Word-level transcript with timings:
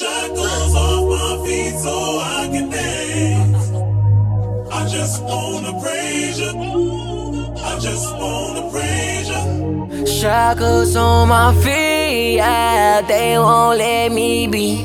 Shackles 0.00 0.74
off 0.76 1.08
my 1.10 1.44
feet 1.44 1.76
so 1.80 2.18
I 2.20 2.48
can 2.52 2.70
dance. 2.70 3.70
I 4.72 4.86
just 4.86 5.20
wanna 5.24 5.80
praise 5.82 6.38
you. 6.38 6.52
I 7.56 7.78
just 7.80 8.14
wanna 8.14 8.70
praise 8.70 9.28
you. 9.28 10.06
Shackles 10.06 10.94
on 10.94 11.28
my 11.28 11.52
feet, 11.64 12.36
yeah, 12.36 13.00
they 13.00 13.38
won't 13.38 13.78
let 13.78 14.12
me 14.12 14.46
be. 14.46 14.84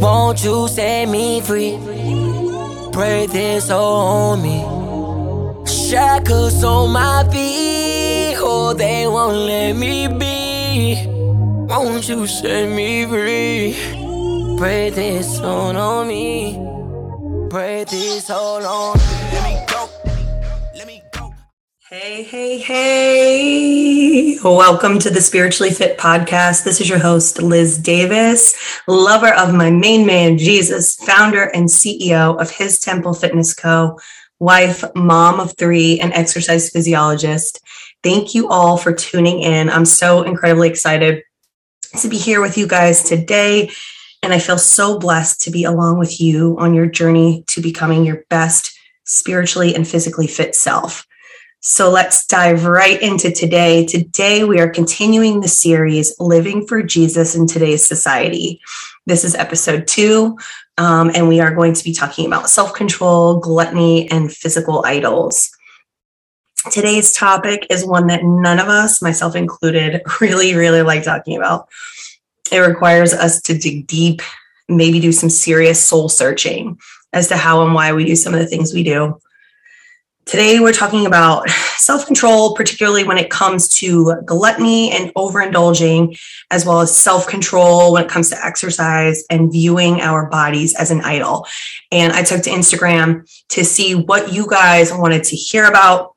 Won't 0.00 0.42
you 0.42 0.66
set 0.66 1.08
me 1.08 1.40
free? 1.40 1.78
Pray 2.92 3.26
this 3.26 3.70
on 3.70 4.42
me. 4.42 4.64
Shackles 5.64 6.64
on 6.64 6.90
my 6.90 7.22
feet, 7.30 8.34
oh, 8.38 8.74
they 8.74 9.06
won't 9.06 9.46
let 9.46 9.76
me 9.76 10.08
be. 10.08 11.06
Won't 11.68 12.08
you 12.08 12.26
set 12.26 12.68
me 12.68 13.06
free? 13.06 13.91
Pray 14.62 14.90
this 14.90 15.40
on 15.40 15.74
on 15.74 16.06
me. 16.06 16.54
Pray 17.50 17.82
this 17.82 18.30
all 18.30 18.64
on 18.64 18.96
me. 18.96 19.04
Let 19.32 19.42
me 19.42 19.66
go. 19.66 19.90
Let 20.76 20.86
me 20.86 21.02
go. 21.12 21.34
Hey, 21.90 22.22
hey, 22.22 22.58
hey. 22.58 24.38
Welcome 24.44 25.00
to 25.00 25.10
the 25.10 25.20
Spiritually 25.20 25.72
Fit 25.72 25.98
Podcast. 25.98 26.62
This 26.62 26.80
is 26.80 26.88
your 26.88 27.00
host, 27.00 27.42
Liz 27.42 27.76
Davis, 27.76 28.54
lover 28.86 29.34
of 29.34 29.52
my 29.52 29.68
main 29.68 30.06
man, 30.06 30.38
Jesus, 30.38 30.94
founder 30.94 31.46
and 31.46 31.66
CEO 31.66 32.40
of 32.40 32.48
His 32.52 32.78
Temple 32.78 33.14
Fitness 33.14 33.54
Co., 33.54 33.98
wife, 34.38 34.84
mom 34.94 35.40
of 35.40 35.56
three, 35.58 35.98
and 35.98 36.12
exercise 36.12 36.70
physiologist. 36.70 37.60
Thank 38.04 38.32
you 38.32 38.48
all 38.48 38.76
for 38.76 38.92
tuning 38.92 39.40
in. 39.42 39.68
I'm 39.68 39.84
so 39.84 40.22
incredibly 40.22 40.68
excited 40.68 41.24
to 42.00 42.08
be 42.08 42.16
here 42.16 42.40
with 42.40 42.56
you 42.56 42.68
guys 42.68 43.02
today. 43.02 43.68
And 44.22 44.32
I 44.32 44.38
feel 44.38 44.58
so 44.58 44.98
blessed 44.98 45.40
to 45.42 45.50
be 45.50 45.64
along 45.64 45.98
with 45.98 46.20
you 46.20 46.56
on 46.58 46.74
your 46.74 46.86
journey 46.86 47.44
to 47.48 47.60
becoming 47.60 48.04
your 48.04 48.24
best 48.30 48.78
spiritually 49.04 49.74
and 49.74 49.86
physically 49.86 50.28
fit 50.28 50.54
self. 50.54 51.06
So 51.60 51.90
let's 51.90 52.26
dive 52.26 52.64
right 52.64 53.00
into 53.00 53.30
today. 53.30 53.84
Today, 53.86 54.44
we 54.44 54.60
are 54.60 54.68
continuing 54.68 55.40
the 55.40 55.48
series 55.48 56.14
Living 56.18 56.66
for 56.66 56.82
Jesus 56.82 57.34
in 57.34 57.46
Today's 57.46 57.84
Society. 57.84 58.60
This 59.06 59.24
is 59.24 59.34
episode 59.34 59.86
two, 59.86 60.38
um, 60.78 61.10
and 61.14 61.28
we 61.28 61.40
are 61.40 61.54
going 61.54 61.74
to 61.74 61.84
be 61.84 61.92
talking 61.92 62.26
about 62.26 62.50
self 62.50 62.74
control, 62.74 63.38
gluttony, 63.38 64.10
and 64.10 64.32
physical 64.32 64.84
idols. 64.84 65.50
Today's 66.70 67.12
topic 67.12 67.66
is 67.70 67.84
one 67.84 68.08
that 68.08 68.24
none 68.24 68.60
of 68.60 68.68
us, 68.68 69.02
myself 69.02 69.34
included, 69.34 70.02
really, 70.20 70.54
really 70.54 70.82
like 70.82 71.02
talking 71.04 71.36
about. 71.36 71.68
It 72.52 72.58
requires 72.58 73.14
us 73.14 73.40
to 73.42 73.56
dig 73.56 73.86
deep, 73.86 74.20
maybe 74.68 75.00
do 75.00 75.10
some 75.10 75.30
serious 75.30 75.82
soul 75.82 76.10
searching 76.10 76.78
as 77.14 77.28
to 77.28 77.36
how 77.36 77.64
and 77.64 77.72
why 77.72 77.94
we 77.94 78.04
do 78.04 78.14
some 78.14 78.34
of 78.34 78.40
the 78.40 78.46
things 78.46 78.74
we 78.74 78.84
do. 78.84 79.18
Today, 80.26 80.60
we're 80.60 80.72
talking 80.72 81.04
about 81.04 81.48
self 81.78 82.06
control, 82.06 82.54
particularly 82.54 83.04
when 83.04 83.18
it 83.18 83.28
comes 83.28 83.68
to 83.78 84.14
gluttony 84.24 84.92
and 84.92 85.12
overindulging, 85.14 86.16
as 86.50 86.64
well 86.64 86.80
as 86.80 86.96
self 86.96 87.26
control 87.26 87.92
when 87.92 88.04
it 88.04 88.10
comes 88.10 88.30
to 88.30 88.44
exercise 88.44 89.24
and 89.30 89.50
viewing 89.50 90.00
our 90.00 90.28
bodies 90.28 90.76
as 90.76 90.90
an 90.90 91.00
idol. 91.00 91.46
And 91.90 92.12
I 92.12 92.22
took 92.22 92.42
to 92.42 92.50
Instagram 92.50 93.28
to 93.48 93.64
see 93.64 93.94
what 93.94 94.32
you 94.32 94.46
guys 94.48 94.92
wanted 94.92 95.24
to 95.24 95.36
hear 95.36 95.64
about. 95.64 96.14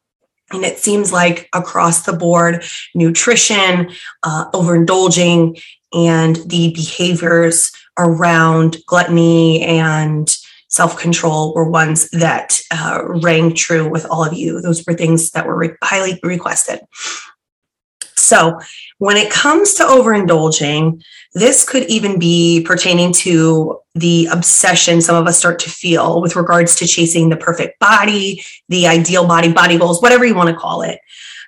And 0.51 0.63
it 0.63 0.77
seems 0.77 1.11
like 1.11 1.49
across 1.53 2.03
the 2.03 2.13
board, 2.13 2.63
nutrition, 2.93 3.89
uh, 4.21 4.51
overindulging, 4.51 5.59
and 5.93 6.37
the 6.47 6.73
behaviors 6.73 7.71
around 7.97 8.77
gluttony 8.85 9.61
and 9.61 10.35
self 10.67 10.99
control 10.99 11.53
were 11.53 11.69
ones 11.69 12.09
that 12.09 12.59
uh, 12.71 13.01
rang 13.21 13.53
true 13.53 13.89
with 13.89 14.05
all 14.05 14.25
of 14.25 14.33
you. 14.33 14.61
Those 14.61 14.85
were 14.85 14.93
things 14.93 15.31
that 15.31 15.47
were 15.47 15.57
re- 15.57 15.75
highly 15.81 16.19
requested. 16.23 16.79
So, 18.17 18.59
when 18.97 19.17
it 19.17 19.31
comes 19.31 19.73
to 19.75 19.83
overindulging, 19.83 21.03
this 21.33 21.67
could 21.67 21.83
even 21.83 22.17
be 22.17 22.63
pertaining 22.65 23.11
to 23.13 23.79
the 23.93 24.27
obsession 24.31 25.01
some 25.01 25.15
of 25.15 25.27
us 25.27 25.37
start 25.37 25.59
to 25.59 25.69
feel 25.69 26.21
with 26.21 26.35
regards 26.35 26.75
to 26.77 26.87
chasing 26.87 27.29
the 27.29 27.37
perfect 27.37 27.77
body, 27.79 28.43
the 28.69 28.87
ideal 28.87 29.27
body, 29.27 29.51
body 29.51 29.77
goals, 29.77 30.01
whatever 30.01 30.25
you 30.25 30.33
want 30.33 30.49
to 30.49 30.55
call 30.55 30.81
it. 30.81 30.99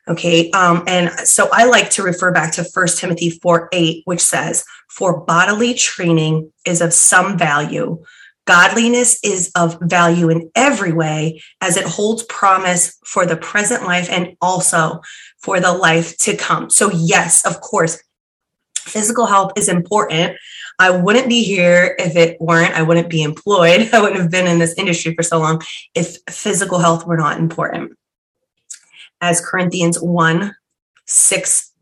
Okay. 0.09 0.49
Um, 0.51 0.83
and 0.87 1.09
so 1.27 1.49
I 1.51 1.65
like 1.65 1.89
to 1.91 2.03
refer 2.03 2.31
back 2.31 2.53
to 2.53 2.63
1 2.63 2.87
Timothy 2.97 3.29
4 3.29 3.69
8, 3.71 4.03
which 4.05 4.21
says, 4.21 4.63
For 4.89 5.21
bodily 5.21 5.73
training 5.73 6.51
is 6.65 6.81
of 6.81 6.93
some 6.93 7.37
value. 7.37 8.03
Godliness 8.45 9.19
is 9.25 9.51
of 9.55 9.77
value 9.81 10.29
in 10.29 10.49
every 10.55 10.93
way, 10.93 11.41
as 11.59 11.75
it 11.75 11.83
holds 11.83 12.23
promise 12.23 12.97
for 13.05 13.25
the 13.25 13.35
present 13.35 13.83
life 13.83 14.09
and 14.09 14.37
also 14.41 15.01
for 15.41 15.59
the 15.59 15.73
life 15.73 16.17
to 16.19 16.37
come. 16.37 16.69
So, 16.69 16.89
yes, 16.91 17.45
of 17.45 17.59
course, 17.59 18.01
physical 18.79 19.25
health 19.25 19.51
is 19.57 19.67
important. 19.67 20.37
I 20.79 20.91
wouldn't 20.91 21.27
be 21.27 21.43
here 21.43 21.97
if 21.99 22.15
it 22.15 22.39
weren't. 22.39 22.73
I 22.73 22.83
wouldn't 22.83 23.09
be 23.09 23.21
employed. 23.21 23.89
I 23.93 23.99
wouldn't 23.99 24.21
have 24.21 24.31
been 24.31 24.47
in 24.47 24.59
this 24.59 24.75
industry 24.77 25.13
for 25.13 25.23
so 25.23 25.39
long 25.39 25.61
if 25.93 26.15
physical 26.29 26.79
health 26.79 27.05
were 27.05 27.17
not 27.17 27.39
important 27.39 27.97
as 29.21 29.41
Corinthians 29.41 29.99
1 30.01 30.55
6 31.09 31.73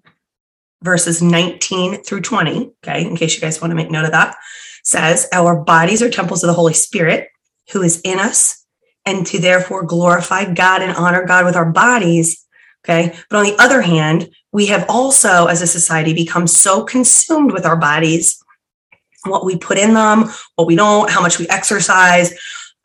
verses 0.83 1.21
19 1.21 2.03
through 2.03 2.21
20, 2.21 2.71
okay, 2.83 3.05
in 3.05 3.15
case 3.15 3.35
you 3.35 3.41
guys 3.41 3.59
want 3.59 3.71
to 3.71 3.75
make 3.75 3.89
note 3.89 4.05
of 4.05 4.11
that, 4.11 4.35
says, 4.83 5.27
Our 5.33 5.63
bodies 5.63 6.01
are 6.01 6.09
temples 6.09 6.43
of 6.43 6.47
the 6.47 6.53
Holy 6.53 6.73
Spirit 6.73 7.29
who 7.71 7.81
is 7.81 7.99
in 8.01 8.19
us, 8.19 8.65
and 9.05 9.25
to 9.27 9.39
therefore 9.39 9.83
glorify 9.83 10.51
God 10.51 10.81
and 10.81 10.95
honor 10.95 11.25
God 11.25 11.45
with 11.45 11.55
our 11.55 11.71
bodies. 11.71 12.45
Okay. 12.83 13.17
But 13.29 13.37
on 13.37 13.45
the 13.45 13.55
other 13.57 13.81
hand, 13.81 14.29
we 14.51 14.67
have 14.67 14.85
also, 14.87 15.47
as 15.47 15.61
a 15.61 15.67
society, 15.67 16.13
become 16.13 16.45
so 16.45 16.83
consumed 16.83 17.51
with 17.51 17.65
our 17.65 17.75
bodies, 17.75 18.39
what 19.25 19.43
we 19.43 19.57
put 19.57 19.79
in 19.79 19.95
them, 19.95 20.29
what 20.55 20.67
we 20.67 20.75
don't, 20.75 21.09
how 21.09 21.21
much 21.21 21.39
we 21.39 21.47
exercise, 21.49 22.33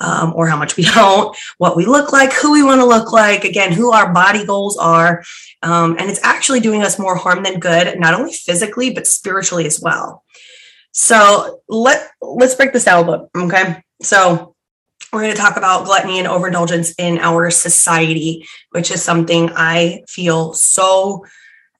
um, 0.00 0.32
or 0.34 0.46
how 0.46 0.56
much 0.56 0.76
we 0.76 0.84
don't, 0.94 1.36
what 1.58 1.76
we 1.76 1.86
look 1.86 2.12
like, 2.12 2.32
who 2.32 2.52
we 2.52 2.62
want 2.62 2.80
to 2.80 2.86
look 2.86 3.12
like, 3.12 3.44
again, 3.44 3.72
who 3.72 3.92
our 3.92 4.12
body 4.12 4.44
goals 4.44 4.76
are. 4.76 5.22
Um, 5.62 5.96
and 5.98 6.10
it's 6.10 6.22
actually 6.22 6.60
doing 6.60 6.82
us 6.82 6.98
more 6.98 7.16
harm 7.16 7.42
than 7.42 7.60
good, 7.60 7.98
not 8.00 8.14
only 8.14 8.32
physically, 8.32 8.90
but 8.90 9.06
spiritually 9.06 9.66
as 9.66 9.80
well. 9.80 10.24
So 10.92 11.60
let, 11.68 12.10
let's 12.20 12.54
break 12.54 12.72
this 12.72 12.84
down 12.84 13.08
a 13.08 13.18
bit. 13.18 13.28
Okay. 13.36 13.82
So 14.02 14.54
we're 15.12 15.22
going 15.22 15.34
to 15.34 15.40
talk 15.40 15.56
about 15.56 15.84
gluttony 15.84 16.18
and 16.18 16.28
overindulgence 16.28 16.94
in 16.98 17.18
our 17.18 17.50
society, 17.50 18.46
which 18.70 18.90
is 18.90 19.02
something 19.02 19.50
I 19.54 20.02
feel 20.08 20.52
so 20.54 21.26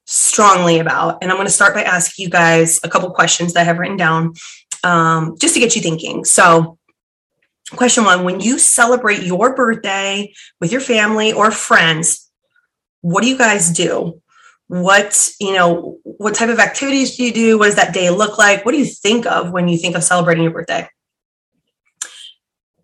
strongly 0.07 0.81
about. 0.81 1.19
And 1.23 1.31
I'm 1.31 1.37
going 1.37 1.47
to 1.47 1.53
start 1.53 1.75
by 1.75 1.83
asking 1.83 2.25
you 2.25 2.31
guys 2.31 2.81
a 2.83 2.89
couple 2.89 3.11
questions 3.11 3.53
that 3.53 3.61
I 3.61 3.65
have 3.65 3.79
written 3.79 3.97
down 3.97 4.35
um, 4.83 5.37
just 5.39 5.55
to 5.55 5.61
get 5.61 5.77
you 5.77 5.83
thinking. 5.83 6.25
So, 6.25 6.79
question 7.77 8.05
one 8.05 8.25
when 8.25 8.41
you 8.41 8.59
celebrate 8.59 9.23
your 9.23 9.55
birthday 9.55 10.33
with 10.61 10.73
your 10.73 10.81
family 10.81 11.33
or 11.33 11.51
friends 11.51 12.31
what 13.03 13.23
do 13.23 13.29
you 13.29 13.39
guys 13.39 13.71
do? 13.71 14.21
What 14.69 15.31
you 15.41 15.55
know 15.55 15.99
what 16.05 16.35
type 16.35 16.49
of 16.49 16.61
activities 16.61 17.17
do 17.17 17.25
you 17.25 17.33
do? 17.33 17.59
What 17.59 17.67
does 17.67 17.77
that 17.77 17.95
day 17.95 18.11
look 18.11 18.39
like? 18.39 18.65
What 18.65 18.73
do 18.73 18.79
you 18.79 18.85
think 18.85 19.27
of 19.27 19.51
when 19.51 19.69
you 19.69 19.77
think 19.77 19.97
of 19.97 20.05
celebrating 20.05 20.45
your 20.45 20.53
birthday? 20.53 20.89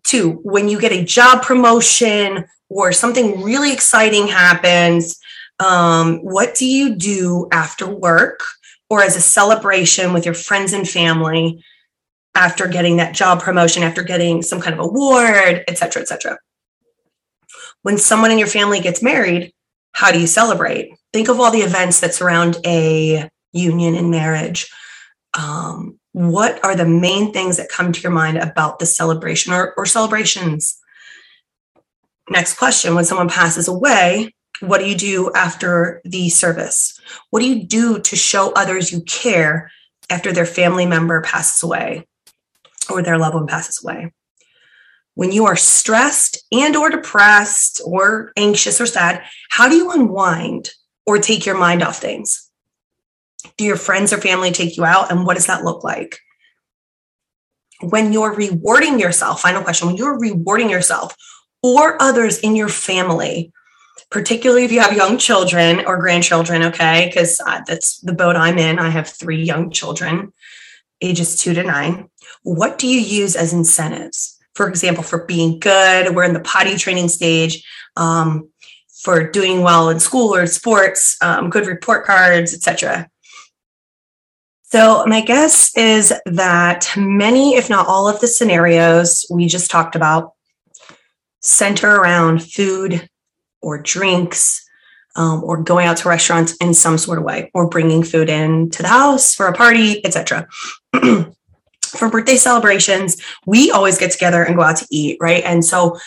Two 0.03 0.39
when 0.43 0.67
you 0.67 0.79
get 0.79 0.91
a 0.91 1.03
job 1.03 1.43
promotion 1.43 2.45
or 2.69 2.91
something 2.91 3.41
really 3.41 3.71
exciting 3.71 4.27
happens 4.27 5.17
um, 5.59 6.17
what 6.17 6.53
do 6.55 6.67
you 6.67 6.95
do 6.95 7.47
after 7.51 7.87
work 7.87 8.41
or 8.89 9.01
as 9.01 9.15
a 9.15 9.21
celebration 9.21 10.13
with 10.13 10.25
your 10.25 10.33
friends 10.33 10.73
and 10.73 10.87
family 10.87 11.63
after 12.37 12.67
getting 12.67 12.97
that 12.97 13.15
job 13.15 13.41
promotion, 13.41 13.81
after 13.81 14.03
getting 14.03 14.43
some 14.43 14.61
kind 14.61 14.73
of 14.73 14.79
award, 14.79 15.63
et 15.67 15.77
cetera, 15.77 16.01
et 16.01 16.07
cetera. 16.07 16.37
When 17.81 17.97
someone 17.97 18.31
in 18.31 18.37
your 18.37 18.47
family 18.47 18.79
gets 18.79 19.01
married, 19.01 19.51
how 19.93 20.11
do 20.11 20.19
you 20.19 20.27
celebrate? 20.27 20.91
Think 21.11 21.29
of 21.29 21.39
all 21.39 21.51
the 21.51 21.61
events 21.61 21.99
that 22.01 22.13
surround 22.13 22.57
a 22.63 23.27
union 23.53 23.95
and 23.95 24.11
marriage. 24.11 24.71
Um, 25.33 25.99
what 26.11 26.63
are 26.63 26.75
the 26.75 26.85
main 26.85 27.33
things 27.33 27.57
that 27.57 27.69
come 27.69 27.91
to 27.91 28.01
your 28.01 28.11
mind 28.11 28.37
about 28.37 28.77
the 28.77 28.85
celebration 28.85 29.51
or, 29.51 29.73
or 29.75 29.87
celebrations? 29.87 30.77
Next 32.29 32.57
question 32.57 32.93
When 32.93 33.05
someone 33.05 33.29
passes 33.29 33.67
away, 33.67 34.35
what 34.59 34.79
do 34.79 34.87
you 34.87 34.95
do 34.95 35.31
after 35.33 36.01
the 36.03 36.29
service? 36.29 36.99
What 37.31 37.39
do 37.39 37.47
you 37.47 37.63
do 37.63 37.99
to 37.99 38.15
show 38.15 38.51
others 38.51 38.91
you 38.91 39.01
care 39.01 39.71
after 40.09 40.31
their 40.31 40.45
family 40.45 40.85
member 40.85 41.21
passes 41.21 41.63
away? 41.63 42.05
Or 42.89 43.01
their 43.01 43.17
loved 43.17 43.35
one 43.35 43.47
passes 43.47 43.83
away. 43.83 44.13
When 45.15 45.31
you 45.31 45.45
are 45.45 45.55
stressed 45.55 46.45
and 46.51 46.75
or 46.75 46.89
depressed 46.89 47.81
or 47.85 48.31
anxious 48.37 48.79
or 48.79 48.85
sad, 48.85 49.23
how 49.49 49.67
do 49.67 49.75
you 49.75 49.91
unwind 49.91 50.69
or 51.05 51.17
take 51.17 51.45
your 51.45 51.57
mind 51.57 51.81
off 51.81 51.99
things? 51.99 52.49
Do 53.57 53.65
your 53.65 53.77
friends 53.77 54.13
or 54.13 54.17
family 54.17 54.51
take 54.51 54.77
you 54.77 54.85
out 54.85 55.11
and 55.11 55.25
what 55.25 55.35
does 55.35 55.47
that 55.47 55.63
look 55.63 55.83
like? 55.83 56.19
when 57.81 58.11
you're 58.11 58.33
rewarding 58.33 58.99
yourself, 58.99 59.41
final 59.41 59.61
question, 59.61 59.87
when 59.87 59.97
you're 59.97 60.19
rewarding 60.19 60.69
yourself 60.69 61.15
or 61.61 62.01
others 62.01 62.39
in 62.39 62.55
your 62.55 62.69
family, 62.69 63.51
particularly 64.09 64.63
if 64.63 64.71
you 64.71 64.79
have 64.79 64.93
young 64.93 65.17
children 65.17 65.83
or 65.85 65.97
grandchildren, 65.97 66.63
okay, 66.63 67.07
because 67.07 67.39
uh, 67.45 67.61
that's 67.67 67.99
the 67.99 68.13
boat 68.13 68.35
I'm 68.35 68.57
in. 68.57 68.79
I 68.79 68.89
have 68.89 69.07
three 69.07 69.43
young 69.43 69.69
children, 69.69 70.33
ages 71.01 71.37
two 71.37 71.53
to 71.53 71.63
nine. 71.63 72.09
What 72.47 72.77
do 72.77 72.87
you 72.87 72.99
use 72.99 73.35
as 73.35 73.53
incentives? 73.53 74.37
For 74.55 74.67
example, 74.69 75.03
for 75.03 75.25
being 75.25 75.59
good, 75.59 76.15
we're 76.15 76.23
in 76.23 76.33
the 76.33 76.39
potty 76.39 76.77
training 76.77 77.09
stage. 77.09 77.63
Um, 77.95 78.49
for 79.03 79.29
doing 79.29 79.61
well 79.61 79.89
in 79.89 79.99
school 79.99 80.33
or 80.33 80.45
sports, 80.47 81.17
um, 81.21 81.49
good 81.49 81.67
report 81.67 82.05
cards, 82.05 82.53
etc. 82.53 83.07
So, 84.63 85.05
my 85.05 85.21
guess 85.21 85.75
is 85.77 86.11
that 86.25 86.91
many, 86.97 87.55
if 87.55 87.69
not 87.69 87.87
all, 87.87 88.09
of 88.09 88.19
the 88.19 88.27
scenarios 88.27 89.25
we 89.31 89.45
just 89.45 89.71
talked 89.71 89.95
about 89.95 90.33
center 91.41 91.95
around 91.95 92.43
food 92.43 93.07
or 93.61 93.81
drinks 93.81 94.67
um, 95.15 95.43
or 95.43 95.61
going 95.61 95.87
out 95.87 95.97
to 95.97 96.09
restaurants 96.09 96.57
in 96.57 96.73
some 96.73 96.97
sort 96.97 97.17
of 97.17 97.23
way 97.23 97.49
or 97.53 97.69
bringing 97.69 98.03
food 98.03 98.29
in 98.29 98.69
to 98.71 98.81
the 98.81 98.89
house 98.89 99.33
for 99.33 99.47
a 99.47 99.53
party, 99.53 100.03
etc. 100.05 100.47
for 101.91 102.09
birthday 102.09 102.35
celebrations, 102.35 103.17
we 103.45 103.71
always 103.71 103.97
get 103.97 104.11
together 104.11 104.43
and 104.43 104.55
go 104.55 104.63
out 104.63 104.77
to 104.77 104.87
eat, 104.89 105.17
right? 105.19 105.43
And 105.43 105.63
so 105.63 105.97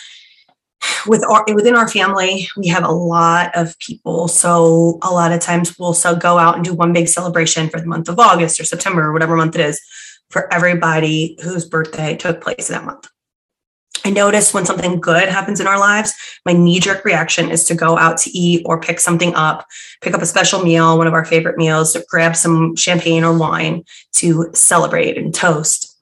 with 1.05 1.23
our 1.29 1.45
within 1.53 1.75
our 1.75 1.87
family 1.87 2.49
we 2.57 2.67
have 2.67 2.83
a 2.83 2.91
lot 2.91 3.55
of 3.55 3.77
people 3.77 4.27
so 4.27 4.97
a 5.03 5.11
lot 5.11 5.31
of 5.31 5.39
times 5.39 5.77
we'll 5.77 5.93
so 5.93 6.15
go 6.15 6.39
out 6.39 6.55
and 6.55 6.65
do 6.65 6.73
one 6.73 6.91
big 6.91 7.07
celebration 7.07 7.69
for 7.69 7.79
the 7.79 7.85
month 7.85 8.09
of 8.09 8.17
august 8.17 8.59
or 8.59 8.63
september 8.63 9.03
or 9.03 9.13
whatever 9.13 9.35
month 9.35 9.53
it 9.53 9.61
is 9.61 9.79
for 10.31 10.51
everybody 10.51 11.37
whose 11.43 11.65
birthday 11.65 12.15
took 12.17 12.41
place 12.41 12.67
that 12.67 12.83
month 12.83 13.10
i 14.05 14.09
notice 14.09 14.53
when 14.53 14.65
something 14.65 14.99
good 14.99 15.29
happens 15.29 15.59
in 15.59 15.67
our 15.67 15.79
lives 15.79 16.13
my 16.45 16.53
knee-jerk 16.53 17.03
reaction 17.05 17.49
is 17.49 17.63
to 17.63 17.75
go 17.75 17.97
out 17.97 18.17
to 18.17 18.29
eat 18.31 18.63
or 18.65 18.79
pick 18.79 18.99
something 18.99 19.33
up 19.35 19.67
pick 20.01 20.13
up 20.13 20.21
a 20.21 20.25
special 20.25 20.63
meal 20.63 20.97
one 20.97 21.07
of 21.07 21.13
our 21.13 21.25
favorite 21.25 21.57
meals 21.57 21.95
grab 22.09 22.35
some 22.35 22.75
champagne 22.75 23.23
or 23.23 23.37
wine 23.37 23.83
to 24.11 24.49
celebrate 24.53 25.17
and 25.17 25.33
toast 25.33 25.97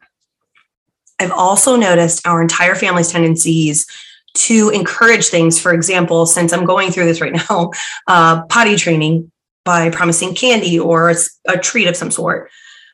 i've 1.19 1.31
also 1.31 1.75
noticed 1.75 2.25
our 2.27 2.41
entire 2.41 2.75
family's 2.75 3.11
tendencies 3.11 3.85
to 4.33 4.69
encourage 4.69 5.27
things. 5.27 5.59
For 5.59 5.73
example, 5.73 6.25
since 6.25 6.53
I'm 6.53 6.65
going 6.65 6.91
through 6.91 7.05
this 7.05 7.21
right 7.21 7.33
now, 7.49 7.71
uh, 8.07 8.43
potty 8.45 8.75
training 8.75 9.31
by 9.65 9.89
promising 9.89 10.33
candy 10.35 10.79
or 10.79 11.09
a, 11.09 11.15
a 11.47 11.57
treat 11.57 11.87
of 11.87 11.95
some 11.95 12.11
sort, 12.11 12.49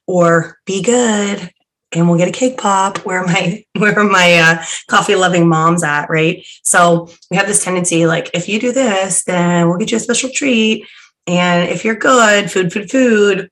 or 0.08 0.58
be 0.66 0.82
good 0.82 1.52
and 1.96 2.08
we'll 2.08 2.18
get 2.18 2.28
a 2.28 2.32
cake 2.32 2.58
pop 2.58 2.98
where 3.00 3.26
my 3.26 3.64
where 3.78 4.04
my 4.04 4.36
uh, 4.36 4.64
coffee 4.88 5.16
loving 5.16 5.48
mom's 5.48 5.84
at 5.84 6.10
right? 6.10 6.46
So 6.64 7.10
we 7.32 7.38
have 7.38 7.48
this 7.48 7.64
tendency 7.64 8.06
like 8.06 8.30
if 8.34 8.48
you 8.50 8.60
do 8.60 8.72
this 8.72 9.24
then 9.24 9.68
we'll 9.68 9.78
get 9.78 9.92
you 9.92 9.98
a 9.98 10.02
special 10.02 10.30
treat. 10.30 10.86
And 11.28 11.70
if 11.70 11.84
you're 11.84 11.96
good 11.96 12.52
food 12.52 12.72
food 12.72 12.90
food. 12.90 13.50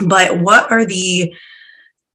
But 0.00 0.38
what 0.38 0.70
are 0.70 0.84
the 0.84 1.34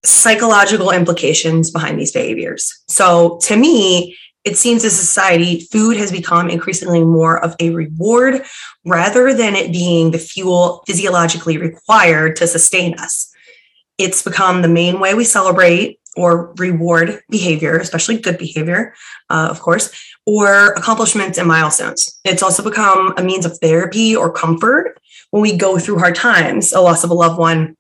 psychological 0.06 0.92
implications 0.92 1.70
behind 1.70 2.00
these 2.00 2.12
behaviors? 2.12 2.82
So 2.88 3.40
to 3.44 3.58
me 3.58 4.18
it 4.44 4.58
seems 4.58 4.84
as 4.84 4.98
society, 4.98 5.62
food 5.72 5.96
has 5.98 6.12
become 6.12 6.50
increasingly 6.50 7.04
more 7.04 7.44
of 7.44 7.56
a 7.60 7.70
reward 7.70 8.44
rather 8.86 9.34
than 9.34 9.56
it 9.56 9.72
being 9.72 10.12
the 10.12 10.20
fuel 10.20 10.84
physiologically 10.86 11.58
required 11.58 12.36
to 12.38 12.48
sustain 12.48 12.94
us. 12.96 13.33
It's 13.98 14.22
become 14.22 14.62
the 14.62 14.68
main 14.68 15.00
way 15.00 15.14
we 15.14 15.24
celebrate 15.24 16.00
or 16.16 16.54
reward 16.58 17.22
behavior, 17.30 17.78
especially 17.78 18.20
good 18.20 18.38
behavior, 18.38 18.94
uh, 19.30 19.48
of 19.50 19.60
course, 19.60 19.92
or 20.26 20.74
accomplishments 20.74 21.38
and 21.38 21.48
milestones. 21.48 22.20
It's 22.24 22.44
also 22.44 22.64
become 22.64 23.14
a 23.18 23.24
means 23.24 23.46
of 23.46 23.58
therapy 23.60 24.16
or 24.16 24.32
comfort 24.32 25.00
when 25.32 25.42
we 25.42 25.58
go 25.58 25.80
through 25.80 26.00
hard 26.00 26.16
times, 26.16 26.72
a 26.72 26.82
loss 26.82 27.04
of 27.04 27.10
a 27.10 27.16
loved 27.16 27.40
one, 27.40 27.76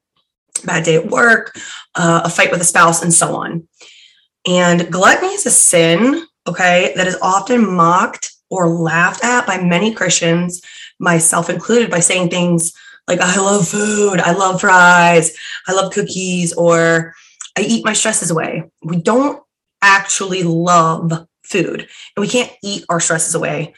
bad 0.65 0.83
day 0.83 0.95
at 0.95 1.07
work, 1.07 1.56
uh, 1.95 2.21
a 2.24 2.30
fight 2.30 2.51
with 2.51 2.62
a 2.62 2.65
spouse, 2.65 3.04
and 3.04 3.13
so 3.13 3.36
on. 3.36 3.68
And 4.48 4.92
gluttony 4.92 5.33
is 5.33 5.45
a 5.45 5.51
sin 5.51 6.25
okay, 6.48 6.94
that 6.95 7.07
is 7.07 7.18
often 7.21 7.74
mocked 7.74 8.33
or 8.50 8.69
laughed 8.69 9.24
at 9.24 9.48
by 9.48 9.62
many 9.62 9.94
Christians, 9.94 10.62
myself 11.00 11.50
included, 11.50 11.89
by 11.89 12.00
saying 12.00 12.30
things 12.30 12.74
like, 13.08 13.20
I 13.20 13.38
love 13.38 13.68
food, 13.68 14.20
I 14.20 14.34
love 14.34 14.62
fries, 14.62 15.36
I 15.68 15.74
love 15.74 15.94
cookies, 15.94 16.54
or 16.54 17.14
I 17.58 17.62
eat 17.62 17.86
my 17.86 17.94
stresses 17.94 18.32
away. 18.32 18.64
We 18.84 18.98
don't 18.98 19.42
actually 19.82 20.44
love 20.44 21.28
food 21.44 21.82
and 22.16 22.22
we 22.22 22.28
can't 22.28 22.52
eat 22.64 22.86
our 22.90 23.00
stresses 23.00 23.36
away, 23.36 23.74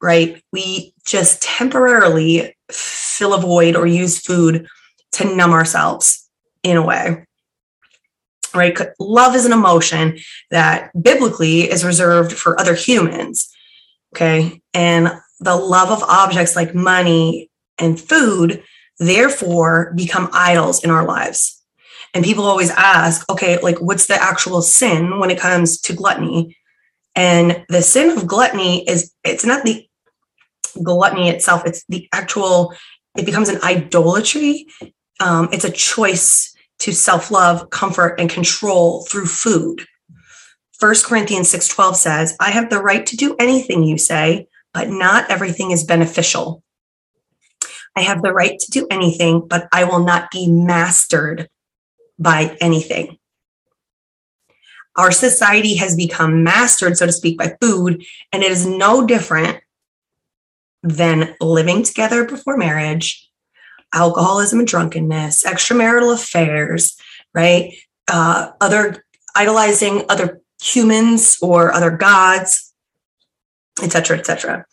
right? 0.00 0.42
We 0.52 0.94
just 1.04 1.42
temporarily 1.42 2.54
fill 2.70 3.34
a 3.34 3.40
void 3.40 3.74
or 3.74 3.86
use 3.86 4.20
food 4.20 4.66
to 5.12 5.36
numb 5.36 5.52
ourselves 5.52 6.28
in 6.62 6.76
a 6.76 6.84
way 6.84 7.24
right? 8.54 8.78
Love 8.98 9.34
is 9.34 9.44
an 9.44 9.52
emotion 9.52 10.18
that 10.50 10.90
biblically 11.00 11.70
is 11.70 11.84
reserved 11.84 12.32
for 12.32 12.58
other 12.60 12.74
humans. 12.74 13.48
Okay. 14.14 14.62
And 14.74 15.10
the 15.40 15.56
love 15.56 15.90
of 15.90 16.02
objects 16.08 16.56
like 16.56 16.74
money 16.74 17.47
and 17.78 18.00
food, 18.00 18.62
therefore, 18.98 19.92
become 19.94 20.30
idols 20.32 20.82
in 20.82 20.90
our 20.90 21.06
lives. 21.06 21.62
And 22.14 22.24
people 22.24 22.44
always 22.44 22.70
ask, 22.70 23.28
okay, 23.30 23.58
like, 23.60 23.78
what's 23.78 24.06
the 24.06 24.20
actual 24.20 24.62
sin 24.62 25.18
when 25.18 25.30
it 25.30 25.38
comes 25.38 25.80
to 25.82 25.92
gluttony? 25.92 26.56
And 27.14 27.64
the 27.68 27.82
sin 27.82 28.10
of 28.10 28.26
gluttony 28.26 28.88
is 28.88 29.12
it's 29.24 29.44
not 29.44 29.64
the 29.64 29.86
gluttony 30.82 31.28
itself, 31.28 31.62
it's 31.66 31.84
the 31.88 32.08
actual, 32.12 32.72
it 33.16 33.26
becomes 33.26 33.48
an 33.48 33.60
idolatry. 33.62 34.66
Um, 35.20 35.48
it's 35.52 35.64
a 35.64 35.70
choice 35.70 36.54
to 36.80 36.92
self-love, 36.92 37.70
comfort, 37.70 38.20
and 38.20 38.30
control 38.30 39.04
through 39.06 39.26
food. 39.26 39.84
1 40.78 41.04
Corinthians 41.04 41.48
6:12 41.48 41.96
says, 41.96 42.36
"I 42.38 42.52
have 42.52 42.70
the 42.70 42.80
right 42.80 43.04
to 43.06 43.16
do 43.16 43.34
anything 43.40 43.82
you 43.82 43.98
say, 43.98 44.46
but 44.72 44.88
not 44.88 45.28
everything 45.28 45.72
is 45.72 45.82
beneficial. 45.82 46.62
I 47.96 48.02
have 48.02 48.22
the 48.22 48.32
right 48.32 48.58
to 48.58 48.70
do 48.70 48.86
anything, 48.90 49.46
but 49.46 49.68
I 49.72 49.84
will 49.84 50.04
not 50.04 50.30
be 50.30 50.50
mastered 50.50 51.48
by 52.18 52.56
anything." 52.60 53.18
Our 54.96 55.12
society 55.12 55.76
has 55.76 55.94
become 55.94 56.42
mastered, 56.42 56.96
so 56.96 57.06
to 57.06 57.12
speak, 57.12 57.38
by 57.38 57.56
food, 57.60 58.04
and 58.32 58.42
it 58.42 58.50
is 58.50 58.66
no 58.66 59.06
different 59.06 59.60
than 60.82 61.34
living 61.40 61.82
together 61.82 62.24
before 62.24 62.56
marriage 62.56 63.28
alcoholism 63.94 64.58
and 64.58 64.68
drunkenness, 64.68 65.44
extramarital 65.44 66.12
affairs, 66.14 66.96
right? 67.34 67.72
Uh, 68.06 68.50
other 68.60 69.04
idolizing 69.34 70.04
other 70.08 70.40
humans 70.60 71.38
or 71.40 71.72
other 71.72 71.90
gods, 71.90 72.74
etc., 73.82 74.18
etc. 74.18 74.64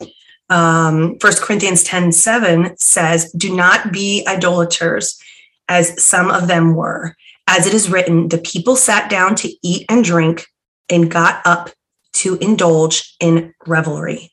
Um, 0.49 1.17
1 1.19 1.33
Corinthians 1.37 1.83
10 1.83 2.11
7 2.11 2.77
says, 2.77 3.31
Do 3.31 3.55
not 3.55 3.91
be 3.91 4.25
idolaters, 4.27 5.19
as 5.67 6.01
some 6.03 6.29
of 6.29 6.47
them 6.47 6.75
were. 6.75 7.15
As 7.47 7.67
it 7.67 7.73
is 7.73 7.89
written, 7.89 8.29
the 8.29 8.37
people 8.37 8.75
sat 8.75 9.09
down 9.09 9.35
to 9.35 9.51
eat 9.63 9.85
and 9.89 10.03
drink 10.03 10.45
and 10.89 11.11
got 11.11 11.41
up 11.45 11.71
to 12.13 12.37
indulge 12.37 13.15
in 13.19 13.53
revelry. 13.67 14.31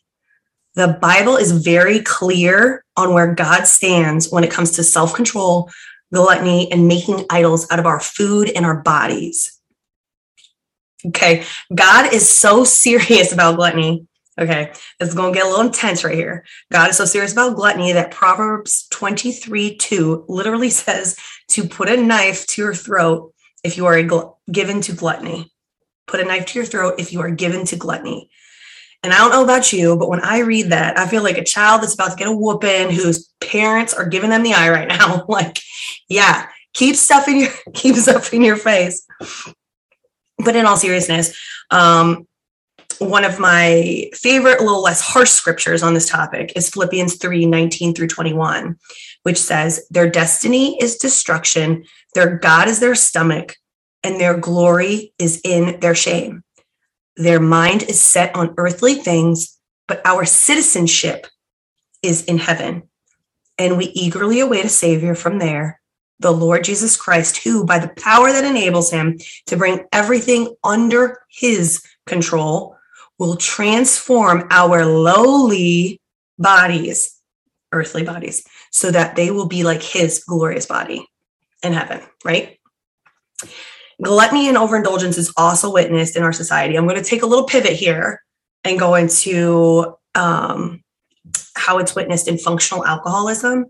The 0.74 0.98
Bible 1.00 1.36
is 1.36 1.52
very 1.52 2.00
clear 2.00 2.84
on 2.96 3.12
where 3.12 3.34
God 3.34 3.66
stands 3.66 4.30
when 4.30 4.44
it 4.44 4.50
comes 4.50 4.70
to 4.72 4.84
self 4.84 5.14
control, 5.14 5.70
gluttony, 6.12 6.70
and 6.72 6.88
making 6.88 7.26
idols 7.28 7.70
out 7.70 7.78
of 7.78 7.86
our 7.86 8.00
food 8.00 8.50
and 8.50 8.64
our 8.64 8.80
bodies. 8.82 9.58
Okay, 11.06 11.44
God 11.74 12.12
is 12.12 12.28
so 12.28 12.64
serious 12.64 13.32
about 13.32 13.56
gluttony. 13.56 14.06
Okay, 14.40 14.72
it's 14.98 15.14
going 15.14 15.32
to 15.32 15.38
get 15.38 15.46
a 15.46 15.48
little 15.48 15.66
intense 15.66 16.04
right 16.04 16.14
here. 16.14 16.44
God 16.72 16.88
is 16.88 16.96
so 16.96 17.04
serious 17.04 17.32
about 17.32 17.54
gluttony 17.54 17.92
that 17.92 18.10
Proverbs 18.10 18.86
23 18.90 19.76
2 19.76 20.24
literally 20.28 20.70
says 20.70 21.18
to 21.48 21.68
put 21.68 21.88
a 21.88 21.96
knife 21.96 22.46
to 22.48 22.62
your 22.62 22.74
throat 22.74 23.34
if 23.62 23.76
you 23.76 23.86
are 23.86 23.96
gl- 23.96 24.36
given 24.50 24.80
to 24.82 24.92
gluttony. 24.92 25.52
Put 26.06 26.20
a 26.20 26.24
knife 26.24 26.46
to 26.46 26.58
your 26.58 26.66
throat 26.66 26.94
if 26.98 27.12
you 27.12 27.20
are 27.20 27.30
given 27.30 27.66
to 27.66 27.76
gluttony. 27.76 28.30
And 29.02 29.12
I 29.12 29.18
don't 29.18 29.30
know 29.30 29.42
about 29.42 29.72
you, 29.72 29.96
but 29.96 30.08
when 30.08 30.20
I 30.20 30.40
read 30.40 30.70
that, 30.70 30.96
I 30.96 31.08
feel 31.08 31.22
like 31.22 31.36
a 31.36 31.44
child 31.44 31.82
that's 31.82 31.94
about 31.94 32.12
to 32.12 32.16
get 32.16 32.28
a 32.28 32.32
whooping 32.32 32.90
whose 32.90 33.32
parents 33.40 33.92
are 33.92 34.06
giving 34.06 34.30
them 34.30 34.44
the 34.44 34.54
eye 34.54 34.70
right 34.70 34.88
now. 34.88 35.24
like, 35.28 35.58
yeah, 36.08 36.48
keep 36.72 36.96
stuff 36.96 37.28
in 37.28 37.38
your 37.38 37.50
keep 37.74 37.96
stuff 37.96 38.32
in 38.32 38.42
your 38.42 38.56
face. 38.56 39.06
But 40.38 40.56
in 40.56 40.66
all 40.66 40.76
seriousness, 40.76 41.38
um, 41.70 42.26
one 42.98 43.24
of 43.24 43.38
my 43.38 44.10
favorite, 44.14 44.60
a 44.60 44.64
little 44.64 44.82
less 44.82 45.00
harsh 45.00 45.30
scriptures 45.30 45.82
on 45.82 45.94
this 45.94 46.08
topic 46.08 46.52
is 46.56 46.70
Philippians 46.70 47.16
3 47.16 47.46
19 47.46 47.94
through 47.94 48.08
21, 48.08 48.76
which 49.22 49.38
says, 49.38 49.86
Their 49.90 50.08
destiny 50.08 50.80
is 50.80 50.96
destruction, 50.96 51.84
their 52.14 52.36
God 52.38 52.68
is 52.68 52.80
their 52.80 52.94
stomach, 52.94 53.56
and 54.02 54.20
their 54.20 54.36
glory 54.36 55.12
is 55.18 55.40
in 55.44 55.80
their 55.80 55.94
shame. 55.94 56.42
Their 57.16 57.40
mind 57.40 57.82
is 57.84 58.00
set 58.00 58.34
on 58.34 58.54
earthly 58.56 58.94
things, 58.94 59.58
but 59.86 60.00
our 60.04 60.24
citizenship 60.24 61.26
is 62.02 62.24
in 62.24 62.38
heaven. 62.38 62.84
And 63.58 63.76
we 63.76 63.86
eagerly 63.86 64.40
await 64.40 64.64
a 64.64 64.70
Savior 64.70 65.14
from 65.14 65.38
there, 65.38 65.80
the 66.18 66.32
Lord 66.32 66.64
Jesus 66.64 66.96
Christ, 66.96 67.38
who, 67.38 67.64
by 67.64 67.78
the 67.78 67.92
power 68.00 68.32
that 68.32 68.44
enables 68.44 68.90
him 68.90 69.18
to 69.46 69.56
bring 69.56 69.84
everything 69.92 70.54
under 70.64 71.18
his 71.28 71.82
control, 72.06 72.71
will 73.22 73.36
transform 73.36 74.48
our 74.50 74.84
lowly 74.84 76.00
bodies, 76.40 77.20
earthly 77.70 78.02
bodies, 78.02 78.44
so 78.72 78.90
that 78.90 79.14
they 79.14 79.30
will 79.30 79.46
be 79.46 79.62
like 79.62 79.80
his 79.80 80.24
glorious 80.24 80.66
body 80.66 81.06
in 81.62 81.72
heaven, 81.72 82.00
right? 82.24 82.58
Gluttony 84.02 84.48
and 84.48 84.58
overindulgence 84.58 85.18
is 85.18 85.32
also 85.36 85.72
witnessed 85.72 86.16
in 86.16 86.24
our 86.24 86.32
society. 86.32 86.76
I'm 86.76 86.88
going 86.88 87.00
to 87.00 87.08
take 87.08 87.22
a 87.22 87.26
little 87.26 87.44
pivot 87.44 87.74
here 87.74 88.20
and 88.64 88.76
go 88.76 88.96
into 88.96 89.94
um, 90.16 90.82
how 91.54 91.78
it's 91.78 91.94
witnessed 91.94 92.26
in 92.26 92.38
functional 92.38 92.84
alcoholism. 92.84 93.66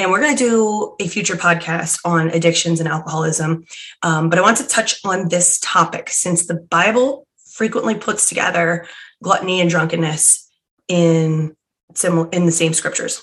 And 0.00 0.10
we're 0.10 0.20
going 0.20 0.36
to 0.36 0.44
do 0.44 0.96
a 0.98 1.06
future 1.06 1.36
podcast 1.36 2.00
on 2.04 2.30
addictions 2.30 2.80
and 2.80 2.88
alcoholism. 2.88 3.64
Um, 4.02 4.28
but 4.28 4.40
I 4.40 4.42
want 4.42 4.56
to 4.56 4.66
touch 4.66 4.98
on 5.04 5.28
this 5.28 5.60
topic 5.60 6.10
since 6.10 6.46
the 6.46 6.54
Bible 6.54 7.27
frequently 7.58 7.96
puts 7.96 8.28
together 8.28 8.86
gluttony 9.20 9.60
and 9.60 9.68
drunkenness 9.68 10.48
in 10.86 11.56
similar 11.94 12.28
in 12.30 12.46
the 12.46 12.52
same 12.52 12.72
scriptures. 12.72 13.22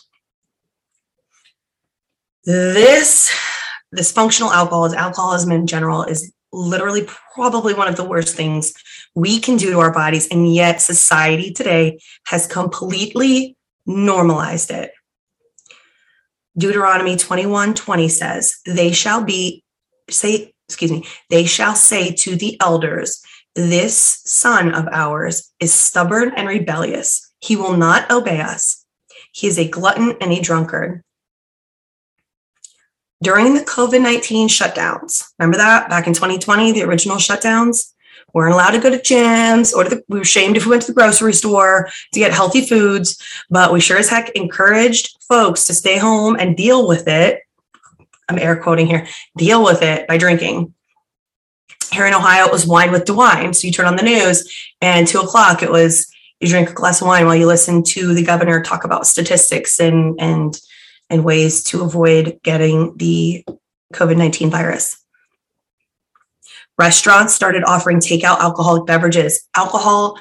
This 2.44 3.34
this 3.94 4.12
functional 4.12 4.52
alcoholism, 4.52 5.00
alcoholism 5.00 5.52
in 5.54 5.68
general, 5.68 6.04
is 6.04 6.34
literally 6.52 7.08
probably 7.34 7.74
one 7.74 7.88
of 7.88 7.96
the 7.96 8.04
worst 8.04 8.36
things 8.36 8.74
we 9.16 9.40
can 9.40 9.56
do 9.56 9.72
to 9.72 9.80
our 9.80 9.92
bodies. 9.92 10.28
And 10.28 10.54
yet, 10.54 10.82
society 10.82 11.52
today 11.54 12.00
has 12.28 12.46
completely 12.46 13.56
normalized 13.86 14.70
it. 14.70 14.92
Deuteronomy 16.58 17.16
21 17.16 17.74
20 17.74 18.10
says, 18.10 18.58
They 18.66 18.92
shall 18.92 19.24
be, 19.24 19.64
say, 20.10 20.54
excuse 20.68 20.92
me, 20.92 21.06
they 21.30 21.46
shall 21.46 21.76
say 21.76 22.12
to 22.12 22.36
the 22.36 22.60
elders, 22.62 23.24
This 23.56 24.22
son 24.26 24.74
of 24.74 24.88
ours 24.92 25.52
is 25.60 25.74
stubborn 25.74 26.34
and 26.36 26.48
rebellious. 26.48 27.34
He 27.40 27.56
will 27.56 27.78
not 27.78 28.12
obey 28.12 28.42
us. 28.42 28.86
He 29.32 29.48
is 29.48 29.58
a 29.58 29.68
glutton 29.68 30.16
and 30.22 30.32
a 30.32 30.42
drunkard 30.42 31.04
during 33.26 33.56
the 33.56 33.62
COVID 33.62 34.02
19 34.02 34.48
shutdowns. 34.48 35.24
Remember 35.40 35.58
that 35.58 35.90
back 35.90 36.08
in 36.08 36.14
2020, 36.14 36.74
the 36.74 36.84
original 36.84 37.18
shutdowns? 37.18 37.94
We 38.34 38.40
weren't 38.40 38.54
allowed 38.54 38.72
to 38.72 38.80
go 38.80 38.90
to 38.90 38.98
gyms 38.98 39.74
or 39.74 39.86
the, 39.86 40.04
we 40.10 40.20
were 40.20 40.26
shamed 40.26 40.58
if 40.58 40.66
we 40.66 40.70
went 40.70 40.84
to 40.84 40.88
the 40.88 40.94
grocery 40.94 41.34
store 41.34 41.90
to 42.12 42.20
get 42.20 42.34
healthy 42.34 42.66
foods, 42.66 43.22
but 43.50 43.72
we 43.72 43.80
sure 43.80 43.98
as 43.98 44.10
heck 44.10 44.30
encouraged 44.32 45.18
folks 45.28 45.66
to 45.68 45.74
stay 45.74 45.98
home 45.98 46.36
and 46.40 46.58
deal 46.58 46.88
with 46.88 47.08
it. 47.08 47.42
I'm 48.28 48.38
air 48.38 48.56
quoting 48.58 48.88
here 48.88 49.08
deal 49.38 49.64
with 49.64 49.82
it 49.82 50.08
by 50.08 50.18
drinking. 50.18 50.74
Here 51.92 52.06
in 52.06 52.14
Ohio, 52.14 52.46
it 52.46 52.52
was 52.52 52.68
wine 52.68 52.92
with 52.92 53.06
DeWine. 53.06 53.56
So 53.56 53.68
you 53.68 53.74
turn 53.74 53.86
on 53.86 53.96
the 53.96 54.04
news, 54.04 54.52
and 54.82 55.08
two 55.08 55.20
o'clock, 55.20 55.64
it 55.64 55.72
was 55.72 56.12
you 56.40 56.48
drink 56.48 56.70
a 56.70 56.74
glass 56.74 57.02
of 57.02 57.08
wine 57.08 57.26
while 57.26 57.36
you 57.36 57.48
listen 57.48 57.84
to 57.84 58.14
the 58.14 58.24
governor 58.24 58.62
talk 58.62 58.84
about 58.84 59.08
statistics 59.08 59.80
and 59.80 60.20
and 60.20 60.60
and 61.10 61.24
ways 61.24 61.64
to 61.64 61.84
avoid 61.84 62.40
getting 62.44 62.96
the 62.98 63.46
COVID 63.94 64.18
19 64.18 64.50
virus. 64.50 65.02
Restaurants 66.78 67.34
started 67.34 67.64
offering 67.66 68.00
takeout 68.00 68.40
alcoholic 68.40 68.86
beverages. 68.86 69.48
Alcohol 69.56 70.20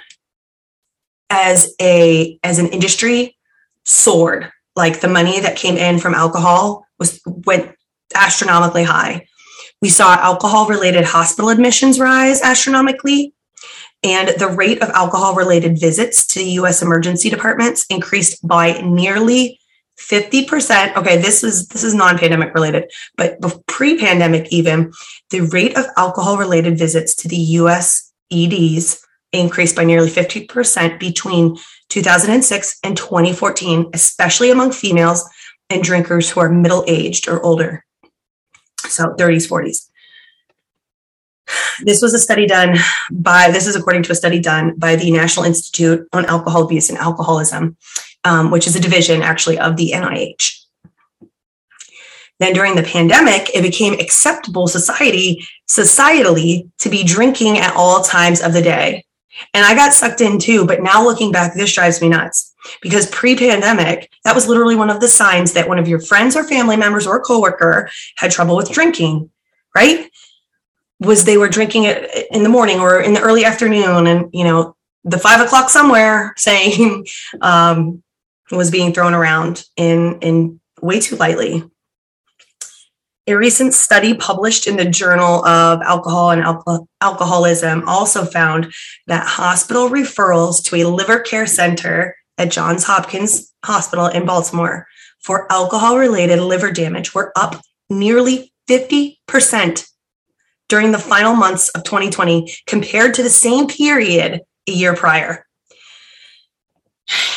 as 1.31 1.75
a 1.81 2.39
as 2.43 2.59
an 2.59 2.69
industry 2.69 3.37
soared. 3.85 4.51
Like 4.77 5.01
the 5.01 5.09
money 5.09 5.41
that 5.41 5.57
came 5.57 5.77
in 5.77 5.99
from 5.99 6.15
alcohol 6.15 6.87
was 6.99 7.21
went 7.27 7.75
astronomically 8.15 8.85
high. 8.85 9.27
We 9.85 9.91
saw 9.91 10.15
alcohol 10.15 10.67
related 10.67 11.05
hospital 11.05 11.51
admissions 11.51 12.01
rise 12.01 12.41
astronomically. 12.41 13.35
And 14.03 14.31
the 14.39 14.49
rate 14.49 14.81
of 14.81 14.89
alcohol 14.89 15.35
related 15.35 15.79
visits 15.79 16.27
to 16.29 16.39
the 16.39 16.53
US 16.53 16.81
emergency 16.81 17.29
departments 17.29 17.85
increased 17.91 18.49
by 18.49 18.81
nearly 18.81 19.61
50% 20.01 20.97
okay 20.97 21.19
this 21.19 21.45
is 21.45 21.69
this 21.69 21.85
is 21.85 21.95
non-pandemic 21.95 22.53
related 22.53 22.91
but 23.17 23.39
pre-pandemic 23.67 24.49
even 24.51 24.93
the 25.31 25.43
rate 25.43 25.77
of 25.77 25.85
alcohol 25.97 26.37
related 26.37 26.77
visits 26.77 27.15
to 27.15 27.29
the 27.29 27.37
us 27.37 28.11
eds 28.33 29.07
increased 29.33 29.77
by 29.77 29.85
nearly 29.85 30.11
50% 30.11 30.99
between 30.99 31.57
2006 31.91 32.79
and 32.83 32.97
2014 32.97 33.91
especially 33.95 34.51
among 34.51 34.73
females 34.73 35.29
and 35.71 35.85
drinkers 35.85 36.29
who 36.29 36.41
are 36.41 36.49
middle 36.49 36.85
aged 36.89 37.29
or 37.29 37.41
older 37.45 37.84
so 38.89 39.15
30s 39.19 39.49
40s 39.49 39.89
this 41.83 42.01
was 42.01 42.15
a 42.15 42.19
study 42.19 42.47
done 42.47 42.77
by 43.11 43.51
this 43.51 43.67
is 43.67 43.77
according 43.77 44.03
to 44.03 44.13
a 44.13 44.15
study 44.15 44.41
done 44.41 44.75
by 44.79 44.97
the 44.97 45.11
national 45.11 45.45
institute 45.45 46.09
on 46.13 46.25
alcohol 46.27 46.65
abuse 46.65 46.89
and 46.89 46.99
alcoholism 46.99 47.77
um, 48.25 48.51
which 48.51 48.67
is 48.67 48.75
a 48.75 48.81
division 48.81 49.23
actually 49.23 49.59
of 49.59 49.77
the 49.77 49.93
NIH. 49.95 50.61
Then 52.41 52.53
during 52.53 52.75
the 52.75 52.83
pandemic, 52.83 53.55
it 53.55 53.63
became 53.63 53.95
acceptable 53.95 54.67
society 54.67 55.47
societally 55.69 56.69
to 56.79 56.89
be 56.89 57.05
drinking 57.05 57.59
at 57.59 57.75
all 57.77 58.03
times 58.03 58.43
of 58.43 58.53
the 58.53 58.63
day. 58.63 59.05
And 59.53 59.65
I 59.65 59.75
got 59.75 59.93
sucked 59.93 60.21
in 60.21 60.39
too, 60.39 60.67
but 60.67 60.83
now 60.83 61.05
looking 61.05 61.31
back, 61.31 61.55
this 61.55 61.73
drives 61.73 62.01
me 62.01 62.09
nuts 62.09 62.54
because 62.81 63.11
pre-pandemic, 63.11 64.11
that 64.25 64.35
was 64.35 64.49
literally 64.49 64.77
one 64.77 64.91
of 64.91 65.01
the 65.01 65.09
signs 65.09 65.53
that 65.53 65.69
one 65.69 65.79
of 65.79 65.89
your 65.89 66.01
friends 66.01 66.37
or 66.37 66.45
family 66.45 66.77
members 66.77 67.07
or 67.07 67.21
coworker 67.21 67.91
had 68.17 68.31
trouble 68.31 68.57
with 68.57 68.71
drinking, 68.71 69.31
right? 69.75 70.11
Was 71.01 71.25
they 71.25 71.37
were 71.37 71.49
drinking 71.49 71.85
it 71.85 72.29
in 72.31 72.43
the 72.43 72.49
morning 72.49 72.81
or 72.81 73.01
in 73.01 73.13
the 73.13 73.21
early 73.21 73.45
afternoon, 73.45 74.07
and 74.07 74.31
you 74.33 74.45
know 74.45 74.77
the 75.05 75.19
five 75.19 75.41
o'clock 75.41 75.69
somewhere 75.69 76.33
saying, 76.37 77.07
um, 77.41 78.03
was 78.51 78.71
being 78.71 78.93
thrown 78.93 79.15
around 79.15 79.65
in, 79.77 80.19
in 80.21 80.61
way 80.81 81.01
too 81.01 81.17
lightly. 81.17 81.65
A 83.27 83.35
recent 83.35 83.73
study 83.73 84.13
published 84.13 84.67
in 84.67 84.77
the 84.77 84.85
Journal 84.85 85.45
of 85.47 85.81
Alcohol 85.81 86.31
and 86.31 86.43
Alco- 86.43 86.87
Alcoholism 87.01 87.89
also 87.89 88.27
found 88.27 88.73
that 89.07 89.27
hospital 89.27 89.89
referrals 89.89 90.63
to 90.65 90.77
a 90.77 90.85
liver 90.85 91.21
care 91.21 91.47
center 91.47 92.17
at 92.39 92.51
Johns 92.51 92.85
Hopkins 92.85 93.53
Hospital 93.65 94.07
in 94.07 94.27
Baltimore 94.27 94.87
for 95.21 95.51
alcohol 95.51 95.99
related 95.99 96.41
liver 96.41 96.71
damage 96.71 97.15
were 97.15 97.33
up 97.37 97.61
nearly 97.89 98.53
50% 98.69 99.89
during 100.69 100.93
the 100.93 100.99
final 100.99 101.35
months 101.35 101.69
of 101.71 101.85
2020 101.85 102.53
compared 102.67 103.15
to 103.15 103.23
the 103.23 103.31
same 103.31 103.67
period 103.67 104.41
a 104.67 104.73
year 104.73 104.95
prior. 104.95 105.47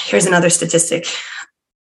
Here's 0.06 0.26
another 0.26 0.50
statistic. 0.50 1.06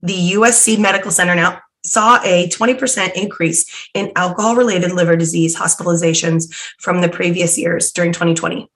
The 0.02 0.32
USC 0.34 0.78
Medical 0.78 1.12
Center 1.12 1.36
now 1.36 1.62
saw 1.86 2.20
a 2.24 2.50
20% 2.50 3.14
increase 3.14 3.90
in 3.94 4.12
alcohol 4.16 4.56
related 4.56 4.92
liver 4.92 5.16
disease 5.16 5.56
hospitalizations 5.56 6.54
from 6.80 7.02
the 7.02 7.10
previous 7.10 7.58
years 7.58 7.92
during 7.92 8.12
2020. 8.12 8.70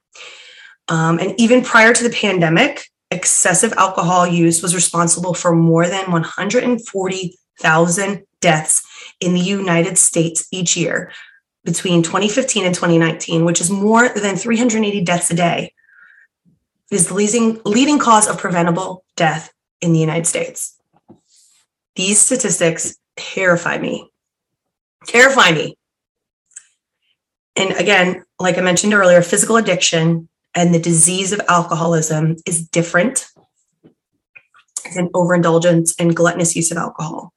Um, 0.88 1.20
and 1.20 1.34
even 1.40 1.64
prior 1.64 1.94
to 1.94 2.04
the 2.04 2.16
pandemic, 2.16 2.86
excessive 3.14 3.72
alcohol 3.74 4.26
use 4.28 4.62
was 4.62 4.76
responsible 4.76 5.34
for 5.34 5.56
more 5.56 5.88
than 5.88 6.12
140,000 6.12 8.24
deaths 8.42 8.86
in 9.22 9.34
the 9.34 9.40
United 9.40 9.98
States 9.98 10.46
each 10.52 10.76
year 10.76 11.14
between 11.64 12.04
2015 12.04 12.66
and 12.66 12.76
2019, 12.76 13.46
which 13.46 13.62
is 13.62 13.72
more 13.72 14.10
than 14.10 14.36
380 14.36 15.02
deaths 15.02 15.32
a 15.32 15.36
day 15.36 15.74
is 16.92 17.08
the 17.08 17.14
leading, 17.14 17.62
leading 17.66 18.00
cause 18.00 18.28
of 18.28 18.38
preventable 18.38 19.06
death 19.16 19.54
in 19.82 19.94
the 19.94 20.00
United 20.00 20.28
States. 20.28 20.78
These 21.96 22.20
statistics 22.20 22.98
terrify 23.16 23.78
me. 23.78 24.12
Terrify 25.08 25.52
me. 25.52 25.78
And 27.56 27.72
again, 27.74 28.26
like 28.40 28.58
I 28.58 28.62
mentioned 28.62 28.94
earlier, 28.94 29.22
physical 29.22 29.58
addiction 29.58 30.28
and 30.56 30.74
the 30.74 30.80
disease 30.80 31.32
of 31.32 31.42
alcoholism 31.50 32.38
is 32.46 32.68
different 32.68 33.28
than 34.96 35.10
overindulgence 35.14 35.96
and 35.98 36.16
gluttonous 36.16 36.56
use 36.56 36.72
of 36.72 36.78
alcohol. 36.78 37.34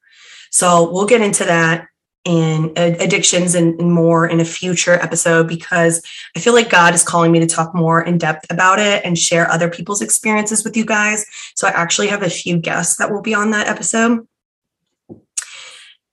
So 0.51 0.91
we'll 0.91 1.07
get 1.07 1.21
into 1.21 1.43
that 1.45 1.87
and 2.25 2.77
addictions 2.77 3.55
and, 3.55 3.77
more 3.77 4.27
in 4.27 4.41
a 4.41 4.45
future 4.45 4.95
episode 4.95 5.47
because 5.47 6.01
I 6.35 6.39
feel 6.39 6.53
like 6.53 6.69
God 6.69 6.93
is 6.93 7.03
calling 7.03 7.31
me 7.31 7.39
to 7.39 7.47
talk 7.47 7.73
more 7.73 8.01
in 8.01 8.17
depth 8.17 8.51
about 8.51 8.79
it 8.79 9.05
and 9.05 9.17
share 9.17 9.49
other 9.49 9.69
people's 9.69 10.01
experiences 10.01 10.65
with 10.65 10.75
you 10.75 10.85
guys. 10.85 11.25
So 11.55 11.67
I 11.67 11.71
actually 11.71 12.07
have 12.07 12.23
a 12.23 12.29
few 12.29 12.57
guests 12.57 12.97
that 12.97 13.11
will 13.11 13.21
be 13.21 13.33
on 13.33 13.51
that 13.51 13.67
episode. 13.67 14.27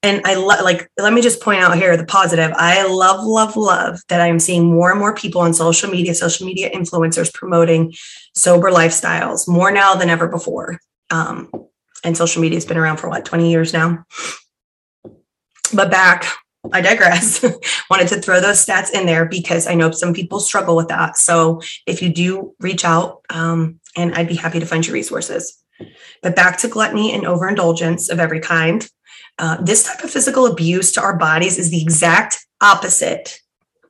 And 0.05 0.21
I 0.27 0.35
love, 0.35 0.63
like, 0.63 0.91
let 0.99 1.15
me 1.15 1.23
just 1.23 1.41
point 1.41 1.61
out 1.61 1.79
here 1.79 1.97
the 1.97 2.05
positive. 2.05 2.53
I 2.57 2.87
love, 2.87 3.25
love, 3.25 3.57
love 3.57 4.01
that 4.09 4.21
I'm 4.21 4.39
seeing 4.39 4.67
more 4.67 4.91
and 4.91 5.01
more 5.01 5.15
people 5.15 5.41
on 5.41 5.55
social 5.55 5.91
media, 5.91 6.15
social 6.15 6.47
media 6.47 6.71
influencers 6.71 7.33
promoting 7.33 7.95
sober 8.35 8.71
lifestyles 8.71 9.49
more 9.49 9.71
now 9.71 9.95
than 9.95 10.11
ever 10.11 10.29
before. 10.29 10.79
Um, 11.09 11.51
and 12.05 12.15
social 12.15 12.43
media 12.43 12.59
has 12.59 12.67
been 12.67 12.77
around 12.77 12.99
for 12.99 13.09
what, 13.09 13.25
20 13.25 13.51
years 13.51 13.73
now? 13.73 14.05
But 15.73 15.91
back, 15.91 16.27
I 16.71 16.83
digress. 16.83 17.43
Wanted 17.91 18.09
to 18.09 18.21
throw 18.21 18.43
those 18.43 18.65
stats 18.65 18.93
in 18.93 19.07
there 19.07 19.25
because 19.25 19.67
I 19.67 19.75
know 19.75 19.91
some 19.91 20.13
people 20.13 20.39
struggle 20.39 20.77
with 20.77 20.89
that. 20.89 21.17
So 21.17 21.63
if 21.87 22.03
you 22.03 22.13
do 22.13 22.55
reach 22.61 22.85
out, 22.85 23.23
um, 23.31 23.81
and 23.97 24.15
I'd 24.15 24.29
be 24.29 24.35
happy 24.35 24.61
to 24.61 24.67
find 24.67 24.87
you 24.87 24.93
resources. 24.93 25.63
But 26.23 26.37
back 26.37 26.59
to 26.59 26.69
gluttony 26.69 27.15
and 27.15 27.27
overindulgence 27.27 28.11
of 28.11 28.21
every 28.21 28.41
kind. 28.41 28.87
Uh, 29.39 29.57
this 29.61 29.85
type 29.85 30.03
of 30.05 30.11
physical 30.11 30.47
abuse 30.47 30.93
to 30.93 31.01
our 31.01 31.17
bodies 31.17 31.59
is 31.59 31.71
the 31.71 31.83
exact 31.83 32.47
opposite. 32.61 33.41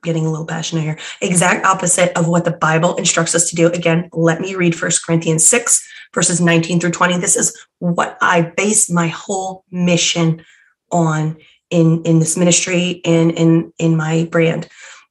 Getting 0.03 0.25
a 0.25 0.29
little 0.29 0.45
passionate 0.45 0.81
here. 0.81 0.99
Exact 1.21 1.65
opposite 1.65 2.15
of 2.17 2.27
what 2.27 2.45
the 2.45 2.51
Bible 2.51 2.95
instructs 2.95 3.35
us 3.35 3.49
to 3.49 3.55
do. 3.55 3.67
Again, 3.67 4.09
let 4.13 4.39
me 4.39 4.55
read 4.55 4.79
1 4.79 4.91
Corinthians 5.05 5.47
6, 5.47 5.87
verses 6.13 6.41
19 6.41 6.79
through 6.79 6.91
20. 6.91 7.17
This 7.17 7.35
is 7.35 7.65
what 7.79 8.17
I 8.21 8.41
base 8.41 8.89
my 8.89 9.07
whole 9.07 9.63
mission 9.71 10.43
on 10.91 11.37
in, 11.69 12.03
in 12.03 12.19
this 12.19 12.37
ministry 12.37 13.01
and 13.03 13.31
in, 13.31 13.73
in 13.79 13.97
my 13.97 14.27
brand. 14.31 14.67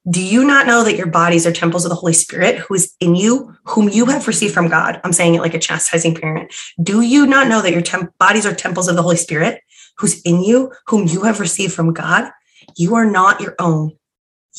Do 0.09 0.23
you 0.23 0.45
not 0.45 0.67
know 0.67 0.83
that 0.83 0.97
your 0.97 1.07
bodies 1.07 1.47
are 1.47 1.51
temples 1.51 1.83
of 1.83 1.89
the 1.89 1.95
Holy 1.95 2.13
Spirit 2.13 2.57
who 2.57 2.75
is 2.75 2.93
in 2.99 3.15
you, 3.15 3.55
whom 3.63 3.89
you 3.89 4.05
have 4.05 4.27
received 4.27 4.53
from 4.53 4.67
God? 4.67 5.01
I'm 5.03 5.13
saying 5.13 5.33
it 5.33 5.41
like 5.41 5.55
a 5.55 5.59
chastising 5.59 6.13
parent. 6.13 6.53
Do 6.81 7.01
you 7.01 7.25
not 7.25 7.47
know 7.47 7.61
that 7.61 7.71
your 7.71 7.81
temp- 7.81 8.15
bodies 8.19 8.45
are 8.45 8.53
temples 8.53 8.87
of 8.87 8.95
the 8.95 9.01
Holy 9.01 9.17
Spirit 9.17 9.61
who's 9.97 10.21
in 10.21 10.43
you, 10.43 10.71
whom 10.87 11.07
you 11.07 11.23
have 11.23 11.39
received 11.39 11.73
from 11.73 11.93
God? 11.93 12.31
You 12.75 12.95
are 12.95 13.09
not 13.09 13.41
your 13.41 13.55
own. 13.59 13.97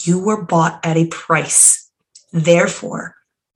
You 0.04 0.18
were 0.18 0.44
bought 0.44 0.84
at 0.84 0.96
a 0.96 1.06
price. 1.06 1.90
Therefore, 2.32 3.14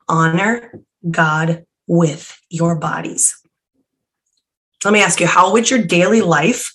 honor 0.08 0.72
God 1.10 1.64
with 1.86 2.40
your 2.48 2.76
bodies. 2.76 3.36
Let 4.84 4.92
me 4.92 5.02
ask 5.02 5.20
you, 5.20 5.26
how 5.26 5.52
would 5.52 5.70
your 5.70 5.82
daily 5.82 6.22
life 6.22 6.74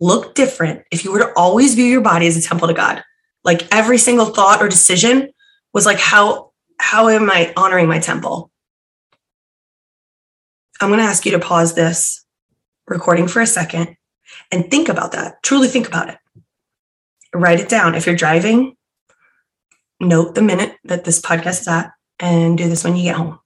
look 0.00 0.34
different 0.34 0.84
if 0.90 1.04
you 1.04 1.12
were 1.12 1.18
to 1.18 1.32
always 1.36 1.74
view 1.74 1.84
your 1.84 2.00
body 2.00 2.26
as 2.26 2.36
a 2.36 2.42
temple 2.42 2.68
to 2.68 2.74
God? 2.74 3.02
like 3.44 3.66
every 3.72 3.98
single 3.98 4.26
thought 4.26 4.62
or 4.62 4.68
decision 4.68 5.30
was 5.72 5.86
like 5.86 5.98
how 5.98 6.50
how 6.78 7.08
am 7.08 7.30
i 7.30 7.52
honoring 7.56 7.88
my 7.88 7.98
temple 7.98 8.50
i'm 10.80 10.88
going 10.88 11.00
to 11.00 11.04
ask 11.04 11.24
you 11.24 11.32
to 11.32 11.38
pause 11.38 11.74
this 11.74 12.24
recording 12.86 13.26
for 13.26 13.40
a 13.40 13.46
second 13.46 13.96
and 14.50 14.70
think 14.70 14.88
about 14.88 15.12
that. 15.12 15.42
Truly 15.42 15.68
think 15.68 15.88
about 15.88 16.08
it. 16.08 16.18
Write 17.34 17.60
it 17.60 17.68
down. 17.68 17.94
If 17.94 18.06
you're 18.06 18.16
driving 18.16 18.76
note 20.00 20.34
the 20.34 20.42
minute 20.42 20.76
that 20.84 21.04
this 21.04 21.20
podcast 21.20 21.60
is 21.60 21.68
at 21.68 21.92
and 22.20 22.56
do 22.56 22.68
this 22.68 22.84
when 22.84 22.96
you 22.96 23.04
get 23.04 23.16
home. 23.16 23.38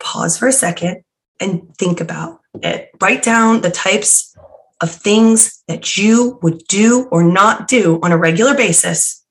Pause 0.00 0.38
for 0.38 0.48
a 0.48 0.52
second 0.52 1.02
and 1.40 1.74
think 1.76 2.00
about 2.00 2.40
it. 2.62 2.90
Write 3.00 3.22
down 3.22 3.60
the 3.60 3.70
types 3.70 4.36
of 4.80 4.90
things 4.90 5.62
that 5.68 5.96
you 5.96 6.38
would 6.42 6.62
do 6.68 7.08
or 7.10 7.22
not 7.22 7.68
do 7.68 8.00
on 8.02 8.12
a 8.12 8.16
regular 8.16 8.54
basis 8.54 9.24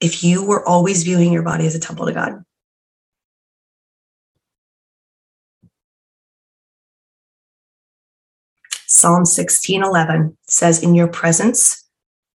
if 0.00 0.24
you 0.24 0.44
were 0.44 0.66
always 0.66 1.04
viewing 1.04 1.32
your 1.32 1.42
body 1.42 1.66
as 1.66 1.74
a 1.74 1.80
temple 1.80 2.06
to 2.06 2.12
God. 2.12 2.44
Psalm 8.92 9.24
16:11 9.24 10.36
says 10.48 10.82
in 10.82 10.96
your 10.96 11.06
presence 11.06 11.84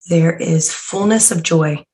there 0.08 0.36
is 0.36 0.72
fullness 0.72 1.30
of 1.30 1.44
joy. 1.44 1.84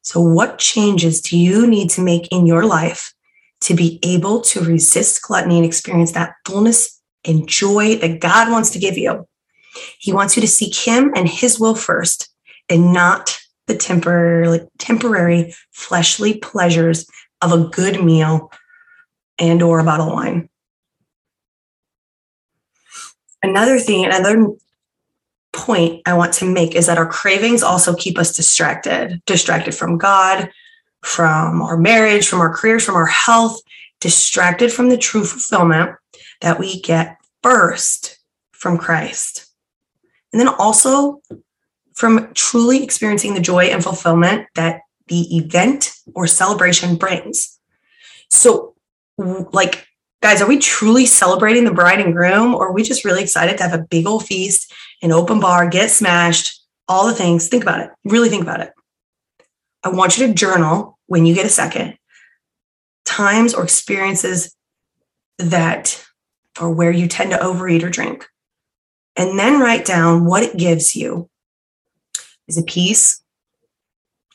So 0.00 0.18
what 0.18 0.58
changes 0.58 1.20
do 1.20 1.38
you 1.38 1.66
need 1.66 1.90
to 1.90 2.00
make 2.00 2.26
in 2.32 2.46
your 2.46 2.64
life 2.64 3.12
to 3.60 3.74
be 3.74 3.98
able 4.02 4.40
to 4.40 4.64
resist 4.64 5.20
gluttony 5.20 5.58
and 5.58 5.66
experience 5.66 6.12
that 6.12 6.36
fullness 6.46 6.98
and 7.22 7.46
joy 7.46 7.96
that 7.96 8.20
God 8.20 8.50
wants 8.50 8.70
to 8.70 8.78
give 8.78 8.96
you? 8.96 9.28
He 9.98 10.10
wants 10.10 10.36
you 10.36 10.40
to 10.40 10.48
seek 10.48 10.74
him 10.74 11.12
and 11.14 11.28
his 11.28 11.60
will 11.60 11.74
first 11.74 12.30
and 12.70 12.94
not 12.94 13.38
the 13.66 13.76
temporary, 13.76 14.60
temporary 14.78 15.54
fleshly 15.72 16.38
pleasures 16.38 17.06
of 17.42 17.52
a 17.52 17.68
good 17.68 18.02
meal 18.02 18.50
and 19.38 19.60
or 19.62 19.80
a 19.80 19.84
bottle 19.84 20.08
of 20.08 20.14
wine. 20.14 20.48
Another 23.42 23.78
thing, 23.78 24.04
another 24.06 24.48
point 25.52 26.02
I 26.06 26.14
want 26.14 26.32
to 26.34 26.44
make 26.44 26.74
is 26.74 26.86
that 26.86 26.98
our 26.98 27.08
cravings 27.08 27.62
also 27.62 27.94
keep 27.94 28.18
us 28.18 28.34
distracted, 28.34 29.22
distracted 29.26 29.74
from 29.74 29.98
God, 29.98 30.50
from 31.02 31.62
our 31.62 31.76
marriage, 31.76 32.26
from 32.26 32.40
our 32.40 32.54
careers, 32.54 32.84
from 32.84 32.96
our 32.96 33.06
health, 33.06 33.60
distracted 34.00 34.72
from 34.72 34.88
the 34.88 34.98
true 34.98 35.24
fulfillment 35.24 35.96
that 36.40 36.58
we 36.58 36.80
get 36.80 37.16
first 37.42 38.18
from 38.52 38.76
Christ. 38.76 39.46
And 40.32 40.40
then 40.40 40.48
also 40.48 41.22
from 41.94 42.32
truly 42.34 42.82
experiencing 42.82 43.34
the 43.34 43.40
joy 43.40 43.64
and 43.66 43.82
fulfillment 43.82 44.46
that 44.54 44.80
the 45.06 45.36
event 45.36 45.92
or 46.14 46.26
celebration 46.26 46.96
brings. 46.96 47.58
So, 48.28 48.74
like, 49.18 49.85
guys, 50.26 50.42
are 50.42 50.48
we 50.48 50.58
truly 50.58 51.06
celebrating 51.06 51.62
the 51.62 51.72
bride 51.72 52.00
and 52.00 52.12
groom, 52.12 52.52
or 52.52 52.66
are 52.66 52.72
we 52.72 52.82
just 52.82 53.04
really 53.04 53.22
excited 53.22 53.56
to 53.56 53.62
have 53.62 53.72
a 53.72 53.84
big 53.84 54.08
old 54.08 54.26
feast, 54.26 54.74
an 55.00 55.12
open 55.12 55.38
bar, 55.38 55.68
get 55.68 55.88
smashed, 55.88 56.64
all 56.88 57.06
the 57.06 57.14
things? 57.14 57.46
Think 57.46 57.62
about 57.62 57.78
it. 57.78 57.90
Really 58.04 58.28
think 58.28 58.42
about 58.42 58.58
it. 58.58 58.72
I 59.84 59.90
want 59.90 60.18
you 60.18 60.26
to 60.26 60.34
journal 60.34 60.98
when 61.06 61.26
you 61.26 61.34
get 61.36 61.46
a 61.46 61.48
second 61.48 61.96
times 63.04 63.54
or 63.54 63.62
experiences 63.62 64.52
that 65.38 66.04
or 66.60 66.72
where 66.72 66.90
you 66.90 67.06
tend 67.06 67.30
to 67.30 67.40
overeat 67.40 67.84
or 67.84 67.88
drink 67.88 68.26
and 69.14 69.38
then 69.38 69.60
write 69.60 69.84
down 69.84 70.24
what 70.24 70.42
it 70.42 70.56
gives 70.56 70.96
you. 70.96 71.30
Is 72.48 72.58
it 72.58 72.66
peace? 72.66 73.22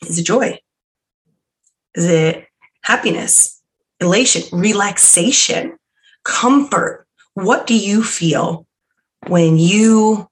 Is 0.06 0.18
it 0.18 0.24
joy? 0.24 0.58
Is 1.94 2.06
it 2.06 2.46
happiness, 2.80 3.62
elation, 4.00 4.58
relaxation, 4.58 5.76
comfort? 6.24 7.06
What 7.34 7.66
do 7.66 7.74
you 7.74 8.02
feel 8.02 8.66
when 9.26 9.56
you 9.56 10.28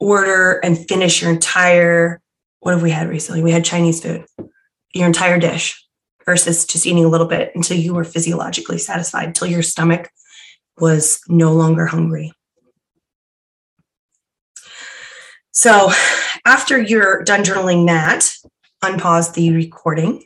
order 0.00 0.58
and 0.58 0.78
finish 0.88 1.22
your 1.22 1.30
entire, 1.30 2.20
what 2.60 2.72
have 2.72 2.82
we 2.82 2.90
had 2.90 3.08
recently? 3.08 3.42
We 3.42 3.52
had 3.52 3.64
Chinese 3.64 4.02
food, 4.02 4.26
your 4.94 5.06
entire 5.06 5.38
dish 5.38 5.84
versus 6.24 6.64
just 6.64 6.86
eating 6.86 7.04
a 7.04 7.08
little 7.08 7.26
bit 7.26 7.52
until 7.54 7.76
you 7.76 7.94
were 7.94 8.04
physiologically 8.04 8.78
satisfied, 8.78 9.28
until 9.28 9.48
your 9.48 9.62
stomach 9.62 10.10
was 10.78 11.20
no 11.28 11.52
longer 11.52 11.86
hungry. 11.86 12.32
So 15.52 15.90
after 16.44 16.80
you're 16.80 17.22
done 17.22 17.44
journaling 17.44 17.86
that, 17.86 18.28
unpause 18.82 19.34
the 19.34 19.52
recording. 19.52 20.24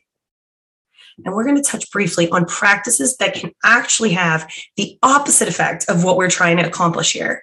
And 1.24 1.34
we're 1.34 1.44
going 1.44 1.56
to 1.56 1.62
touch 1.62 1.90
briefly 1.90 2.28
on 2.30 2.44
practices 2.44 3.16
that 3.16 3.34
can 3.34 3.50
actually 3.64 4.10
have 4.10 4.50
the 4.76 4.98
opposite 5.02 5.48
effect 5.48 5.84
of 5.88 6.04
what 6.04 6.16
we're 6.16 6.30
trying 6.30 6.56
to 6.58 6.66
accomplish 6.66 7.12
here. 7.12 7.42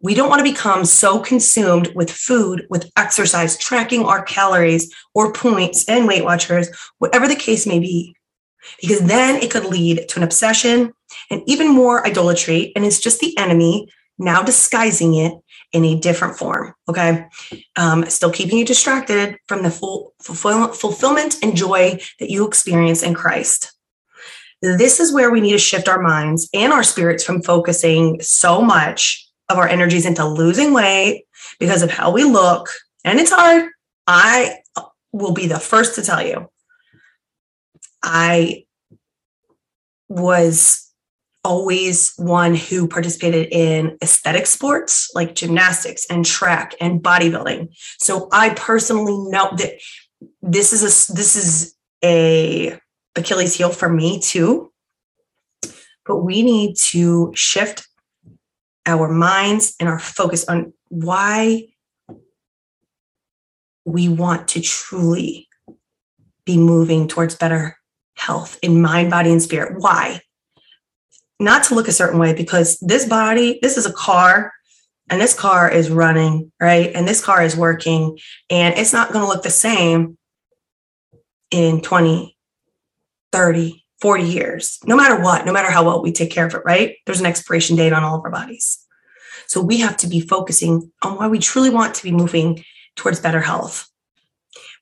We 0.00 0.14
don't 0.14 0.28
want 0.28 0.38
to 0.38 0.50
become 0.50 0.84
so 0.84 1.18
consumed 1.18 1.92
with 1.96 2.10
food, 2.10 2.66
with 2.70 2.90
exercise, 2.96 3.58
tracking 3.58 4.04
our 4.04 4.22
calories 4.22 4.94
or 5.12 5.32
points 5.32 5.88
and 5.88 6.06
Weight 6.06 6.24
Watchers, 6.24 6.68
whatever 6.98 7.26
the 7.26 7.34
case 7.34 7.66
may 7.66 7.80
be, 7.80 8.14
because 8.80 9.00
then 9.00 9.42
it 9.42 9.50
could 9.50 9.64
lead 9.64 10.08
to 10.08 10.20
an 10.20 10.22
obsession 10.22 10.92
and 11.30 11.42
even 11.46 11.68
more 11.68 12.06
idolatry. 12.06 12.72
And 12.76 12.84
it's 12.84 13.00
just 13.00 13.18
the 13.18 13.36
enemy 13.38 13.88
now 14.18 14.42
disguising 14.42 15.14
it 15.14 15.32
in 15.72 15.84
a 15.84 15.98
different 15.98 16.36
form. 16.36 16.74
Okay. 16.88 17.26
Um, 17.76 18.08
still 18.08 18.32
keeping 18.32 18.58
you 18.58 18.64
distracted 18.64 19.36
from 19.46 19.62
the 19.62 19.70
full 19.70 20.14
fulfill, 20.22 20.68
fulfillment 20.68 21.36
and 21.42 21.56
joy 21.56 22.00
that 22.20 22.30
you 22.30 22.46
experience 22.46 23.02
in 23.02 23.14
Christ. 23.14 23.72
This 24.60 24.98
is 24.98 25.12
where 25.12 25.30
we 25.30 25.40
need 25.40 25.52
to 25.52 25.58
shift 25.58 25.88
our 25.88 26.00
minds 26.00 26.48
and 26.52 26.72
our 26.72 26.82
spirits 26.82 27.22
from 27.22 27.42
focusing 27.42 28.20
so 28.20 28.60
much 28.60 29.28
of 29.48 29.56
our 29.58 29.68
energies 29.68 30.04
into 30.04 30.26
losing 30.26 30.72
weight 30.72 31.26
because 31.60 31.82
of 31.82 31.90
how 31.90 32.10
we 32.10 32.24
look. 32.24 32.68
And 33.04 33.20
it's 33.20 33.30
hard. 33.30 33.70
I 34.06 34.58
will 35.12 35.32
be 35.32 35.46
the 35.46 35.60
first 35.60 35.94
to 35.94 36.02
tell 36.02 36.26
you. 36.26 36.50
I 38.02 38.64
was 40.08 40.87
always 41.48 42.12
one 42.18 42.54
who 42.54 42.86
participated 42.86 43.48
in 43.50 43.96
aesthetic 44.02 44.46
sports 44.46 45.10
like 45.14 45.34
gymnastics 45.34 46.04
and 46.10 46.26
track 46.26 46.74
and 46.78 47.02
bodybuilding. 47.02 47.74
So 47.98 48.28
I 48.32 48.50
personally 48.50 49.16
know 49.30 49.48
that 49.56 49.72
this 50.42 50.74
is 50.74 50.82
a 50.82 51.12
this 51.14 51.36
is 51.36 51.74
a 52.04 52.78
Achilles 53.16 53.56
heel 53.56 53.70
for 53.70 53.88
me 53.88 54.20
too. 54.20 54.70
But 56.04 56.18
we 56.18 56.42
need 56.42 56.76
to 56.90 57.32
shift 57.34 57.88
our 58.84 59.08
minds 59.08 59.74
and 59.80 59.88
our 59.88 59.98
focus 59.98 60.46
on 60.48 60.74
why 60.88 61.68
we 63.86 64.10
want 64.10 64.48
to 64.48 64.60
truly 64.60 65.48
be 66.44 66.58
moving 66.58 67.08
towards 67.08 67.36
better 67.36 67.78
health 68.16 68.58
in 68.60 68.82
mind, 68.82 69.10
body, 69.10 69.30
and 69.30 69.42
spirit. 69.42 69.80
Why? 69.80 70.20
Not 71.40 71.64
to 71.64 71.74
look 71.74 71.88
a 71.88 71.92
certain 71.92 72.18
way, 72.18 72.34
because 72.34 72.78
this 72.80 73.06
body, 73.06 73.58
this 73.62 73.76
is 73.76 73.86
a 73.86 73.92
car, 73.92 74.52
and 75.10 75.20
this 75.20 75.34
car 75.34 75.70
is 75.70 75.90
running, 75.90 76.52
right? 76.60 76.90
And 76.94 77.06
this 77.06 77.24
car 77.24 77.42
is 77.42 77.56
working, 77.56 78.18
and 78.50 78.76
it's 78.76 78.92
not 78.92 79.12
going 79.12 79.24
to 79.24 79.28
look 79.28 79.42
the 79.42 79.50
same 79.50 80.18
in 81.50 81.80
20, 81.80 82.36
30, 83.32 83.84
40 84.00 84.24
years, 84.24 84.78
no 84.84 84.96
matter 84.96 85.20
what, 85.20 85.46
no 85.46 85.52
matter 85.52 85.70
how 85.70 85.84
well 85.84 86.02
we 86.02 86.12
take 86.12 86.30
care 86.30 86.46
of 86.46 86.54
it, 86.54 86.62
right? 86.64 86.96
There's 87.06 87.20
an 87.20 87.26
expiration 87.26 87.76
date 87.76 87.92
on 87.92 88.04
all 88.04 88.18
of 88.18 88.24
our 88.24 88.30
bodies. 88.30 88.84
So 89.46 89.62
we 89.62 89.78
have 89.78 89.96
to 89.98 90.06
be 90.06 90.20
focusing 90.20 90.92
on 91.02 91.16
why 91.16 91.26
we 91.28 91.38
truly 91.38 91.70
want 91.70 91.94
to 91.94 92.02
be 92.02 92.12
moving 92.12 92.64
towards 92.96 93.20
better 93.20 93.40
health. 93.40 93.88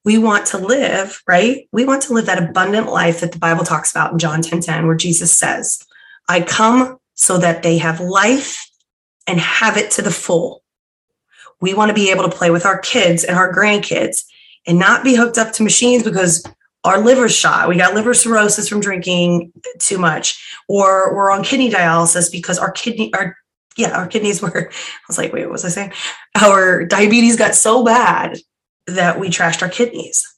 We 0.04 0.18
want 0.18 0.46
to 0.46 0.58
live, 0.58 1.22
right? 1.26 1.68
We 1.72 1.84
want 1.84 2.02
to 2.02 2.12
live 2.12 2.26
that 2.26 2.42
abundant 2.42 2.88
life 2.88 3.20
that 3.20 3.32
the 3.32 3.38
Bible 3.38 3.64
talks 3.64 3.90
about 3.90 4.12
in 4.12 4.18
John 4.18 4.42
10 4.42 4.60
10, 4.60 4.86
where 4.86 4.96
Jesus 4.96 5.36
says, 5.36 5.84
I 6.28 6.40
come 6.40 6.98
so 7.14 7.38
that 7.38 7.62
they 7.62 7.78
have 7.78 8.00
life 8.00 8.68
and 9.26 9.40
have 9.40 9.76
it 9.76 9.90
to 9.92 10.02
the 10.02 10.10
full. 10.10 10.62
We 11.60 11.74
want 11.74 11.88
to 11.88 11.94
be 11.94 12.10
able 12.10 12.24
to 12.24 12.36
play 12.36 12.50
with 12.50 12.66
our 12.66 12.78
kids 12.78 13.24
and 13.24 13.36
our 13.36 13.52
grandkids 13.52 14.24
and 14.66 14.78
not 14.78 15.04
be 15.04 15.14
hooked 15.14 15.38
up 15.38 15.52
to 15.54 15.62
machines 15.62 16.02
because 16.02 16.44
our 16.84 17.00
liver's 17.00 17.34
shot. 17.34 17.68
We 17.68 17.76
got 17.76 17.94
liver 17.94 18.14
cirrhosis 18.14 18.68
from 18.68 18.80
drinking 18.80 19.52
too 19.78 19.98
much, 19.98 20.40
or 20.68 21.14
we're 21.14 21.30
on 21.30 21.42
kidney 21.42 21.70
dialysis 21.70 22.30
because 22.30 22.58
our 22.58 22.70
kidney, 22.70 23.12
our 23.14 23.36
yeah, 23.76 23.96
our 23.96 24.06
kidneys 24.06 24.40
were. 24.42 24.70
I 24.70 25.04
was 25.08 25.18
like, 25.18 25.32
wait, 25.32 25.44
what 25.44 25.52
was 25.52 25.64
I 25.64 25.68
saying? 25.68 25.92
Our 26.40 26.84
diabetes 26.84 27.36
got 27.36 27.54
so 27.54 27.84
bad 27.84 28.38
that 28.86 29.18
we 29.18 29.28
trashed 29.28 29.62
our 29.62 29.68
kidneys. 29.68 30.35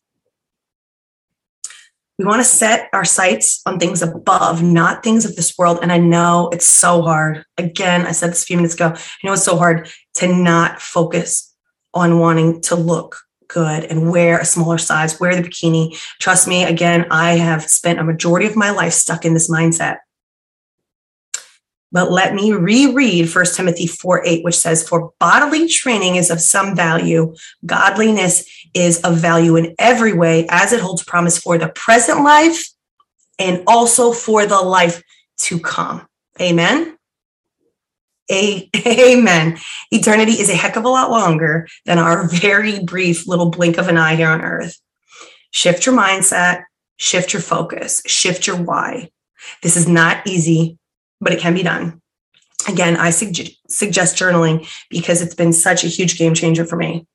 We 2.19 2.25
want 2.25 2.41
to 2.41 2.45
set 2.45 2.89
our 2.93 3.05
sights 3.05 3.61
on 3.65 3.79
things 3.79 4.03
above, 4.03 4.61
not 4.61 5.05
things 5.05 5.25
of 5.25 5.37
this 5.37 5.57
world. 5.57 5.79
And 5.83 5.93
I 5.93 5.99
know 5.99 6.49
it's 6.53 6.67
so 6.67 7.03
hard. 7.03 7.45
Again, 7.57 8.07
I 8.07 8.13
said 8.13 8.31
this 8.31 8.43
a 8.43 8.47
few 8.47 8.57
minutes 8.57 8.75
ago. 8.75 8.87
I 8.89 8.99
know 9.23 9.35
it's 9.35 9.45
so 9.45 9.57
hard 9.57 9.89
to 10.15 10.27
not 10.27 10.83
focus 10.83 11.55
on 11.95 12.19
wanting 12.19 12.61
to 12.63 12.75
look 12.75 13.21
good 13.47 13.85
and 13.85 14.11
wear 14.11 14.39
a 14.39 14.45
smaller 14.45 14.79
size, 14.79 15.21
wear 15.21 15.35
the 15.35 15.49
bikini. 15.49 15.97
Trust 16.21 16.49
me, 16.49 16.65
again, 16.65 17.07
I 17.11 17.33
have 17.37 17.63
spent 17.63 18.01
a 18.01 18.05
majority 18.05 18.47
of 18.47 18.57
my 18.57 18.71
life 18.71 18.93
stuck 18.93 19.25
in 19.25 19.33
this 19.33 19.51
mindset. 19.51 19.99
But 21.91 22.11
let 22.11 22.35
me 22.35 22.53
reread 22.53 23.35
1 23.35 23.45
Timothy 23.55 23.87
4 23.87 24.27
8, 24.27 24.45
which 24.45 24.59
says, 24.59 24.87
For 24.87 25.13
bodily 25.19 25.69
training 25.69 26.17
is 26.17 26.31
of 26.31 26.41
some 26.41 26.77
value, 26.77 27.35
godliness 27.65 28.45
is 28.75 29.01
of 29.01 29.17
value 29.17 29.57
in 29.57 29.75
every 29.79 30.13
way, 30.13 30.47
as 30.51 30.73
it 30.73 30.81
holds 30.81 31.03
promise 31.03 31.39
for 31.39 31.57
the 31.57 31.69
present 31.69 32.23
life 32.23 32.63
and 33.39 33.63
also 33.67 34.13
for 34.13 34.47
the 34.47 34.61
life 34.61 35.03
to 35.39 35.59
come. 35.59 36.07
Amen. 36.41 36.97
A- 38.31 38.69
Amen. 38.87 39.59
Eternity 39.91 40.33
is 40.33 40.51
a 40.51 40.55
heck 40.55 40.77
of 40.77 40.85
a 40.85 40.89
lot 40.89 41.11
longer 41.11 41.69
than 41.87 41.99
our 41.99 42.29
very 42.29 42.83
brief 42.85 43.27
little 43.27 43.51
blink 43.51 43.79
of 43.79 43.89
an 43.89 43.97
eye 43.97 44.17
here 44.17 44.29
on 44.29 44.43
earth. 44.43 44.79
Shift 45.51 45.87
your 45.87 45.97
mindset, 45.97 46.65
shift 46.97 47.33
your 47.33 47.43
focus, 47.43 48.03
shift 48.07 48.47
your 48.47 48.57
why. 48.57 49.11
This 49.63 49.77
is 49.77 49.89
not 49.89 50.27
easy, 50.27 50.78
but 51.21 51.33
it 51.33 51.41
can 51.41 51.55
be 51.55 51.63
done. 51.63 52.01
Again, 52.69 52.97
I 52.97 53.11
suggest, 53.11 53.53
suggest 53.69 54.17
journaling 54.17 54.69
because 54.91 55.23
it's 55.23 55.35
been 55.35 55.53
such 55.53 55.85
a 55.85 55.89
huge 55.89 56.19
game 56.19 56.35
changer 56.35 56.65
for 56.65 56.77
me. 56.77 57.07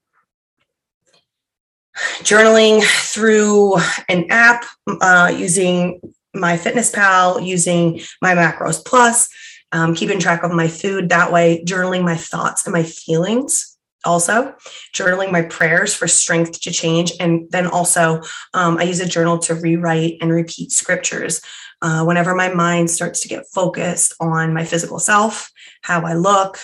Journaling 2.21 2.81
through 2.83 3.77
an 4.09 4.25
app, 4.31 4.65
uh, 5.01 5.33
using 5.35 6.01
MyFitnessPal, 6.35 7.45
using 7.45 8.01
my 8.21 8.33
Macros 8.33 8.83
Plus, 8.83 9.29
um, 9.71 9.93
keeping 9.93 10.19
track 10.19 10.43
of 10.43 10.51
my 10.51 10.67
food 10.67 11.09
that 11.09 11.31
way, 11.31 11.63
journaling 11.65 12.03
my 12.03 12.15
thoughts 12.15 12.65
and 12.65 12.73
my 12.73 12.83
feelings. 12.83 13.72
Also, 14.05 14.55
journaling 14.93 15.31
my 15.31 15.43
prayers 15.43 15.93
for 15.93 16.07
strength 16.07 16.59
to 16.61 16.71
change. 16.71 17.11
And 17.19 17.49
then 17.51 17.67
also, 17.67 18.21
um, 18.53 18.77
I 18.77 18.83
use 18.83 18.99
a 18.99 19.07
journal 19.07 19.37
to 19.39 19.55
rewrite 19.55 20.17
and 20.21 20.31
repeat 20.31 20.71
scriptures. 20.71 21.41
Uh, 21.81 22.03
whenever 22.03 22.33
my 22.35 22.53
mind 22.53 22.89
starts 22.89 23.19
to 23.21 23.27
get 23.27 23.45
focused 23.53 24.13
on 24.19 24.53
my 24.53 24.63
physical 24.63 24.99
self, 24.99 25.51
how 25.81 26.05
I 26.05 26.13
look, 26.13 26.59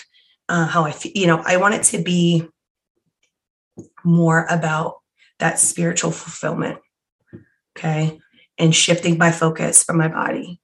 uh, 0.47 0.65
how 0.65 0.86
I 0.86 0.91
feel, 0.91 1.12
you 1.15 1.28
know, 1.28 1.41
I 1.45 1.58
want 1.58 1.75
it 1.75 1.84
to 1.84 2.02
be 2.02 2.47
more 4.04 4.45
about 4.49 4.95
that 5.39 5.60
spiritual 5.60 6.12
fulfillment. 6.12 6.80
Okay. 7.78 8.19
And 8.58 8.75
shifting 8.75 9.17
my 9.17 9.32
focus 9.32 9.84
from 9.84 9.97
my 9.97 10.10
body 10.10 10.60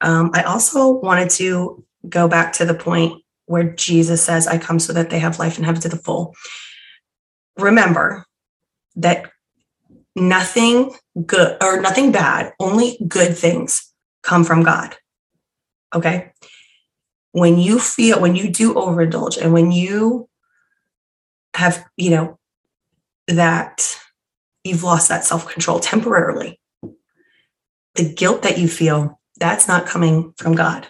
um, 0.00 0.30
I 0.34 0.42
also 0.42 0.90
wanted 0.90 1.30
to 1.30 1.84
go 2.08 2.28
back 2.28 2.52
to 2.54 2.64
the 2.64 2.74
point 2.74 3.22
where 3.46 3.64
Jesus 3.64 4.22
says, 4.22 4.46
I 4.46 4.58
come 4.58 4.78
so 4.78 4.92
that 4.92 5.10
they 5.10 5.18
have 5.18 5.38
life 5.38 5.56
and 5.56 5.66
have 5.66 5.76
it 5.76 5.82
to 5.82 5.88
the 5.88 5.96
full. 5.96 6.34
Remember 7.56 8.24
that 8.96 9.30
nothing 10.14 10.92
good 11.24 11.56
or 11.62 11.80
nothing 11.80 12.12
bad, 12.12 12.52
only 12.60 12.98
good 13.06 13.36
things 13.36 13.92
come 14.22 14.44
from 14.44 14.62
God. 14.62 14.96
Okay. 15.94 16.32
When 17.32 17.58
you 17.58 17.78
feel, 17.78 18.20
when 18.20 18.34
you 18.34 18.50
do 18.50 18.74
overindulge 18.74 19.40
and 19.40 19.52
when 19.52 19.70
you 19.70 20.28
have, 21.54 21.84
you 21.96 22.10
know, 22.10 22.38
that 23.28 23.98
you've 24.64 24.82
lost 24.82 25.08
that 25.08 25.24
self 25.24 25.48
control 25.48 25.78
temporarily, 25.78 26.60
the 27.94 28.12
guilt 28.12 28.42
that 28.42 28.58
you 28.58 28.68
feel 28.68 29.20
that's 29.38 29.68
not 29.68 29.86
coming 29.86 30.32
from 30.36 30.54
God. 30.54 30.88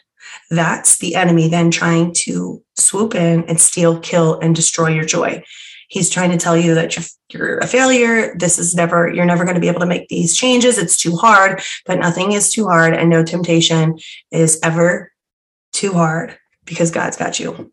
That's 0.51 0.99
the 0.99 1.15
enemy 1.15 1.49
then 1.49 1.71
trying 1.71 2.13
to 2.25 2.63
swoop 2.77 3.15
in 3.15 3.45
and 3.45 3.61
steal, 3.61 3.99
kill, 4.01 4.39
and 4.41 4.55
destroy 4.55 4.89
your 4.89 5.05
joy. 5.05 5.43
He's 5.89 6.11
trying 6.11 6.31
to 6.31 6.37
tell 6.37 6.57
you 6.57 6.75
that 6.75 6.97
you're, 6.97 7.05
you're 7.31 7.59
a 7.59 7.67
failure. 7.67 8.35
This 8.37 8.59
is 8.59 8.75
never, 8.75 9.09
you're 9.09 9.25
never 9.25 9.45
going 9.45 9.55
to 9.55 9.61
be 9.61 9.69
able 9.69 9.81
to 9.81 9.87
make 9.87 10.09
these 10.09 10.37
changes. 10.37 10.79
It's 10.79 10.97
too 10.97 11.17
hard, 11.17 11.63
but 11.85 11.99
nothing 11.99 12.33
is 12.33 12.51
too 12.51 12.67
hard. 12.67 12.95
And 12.95 13.09
no 13.09 13.23
temptation 13.23 13.99
is 14.33 14.59
ever 14.63 15.13
too 15.73 15.93
hard 15.93 16.37
because 16.65 16.91
God's 16.91 17.17
got 17.17 17.39
you. 17.39 17.73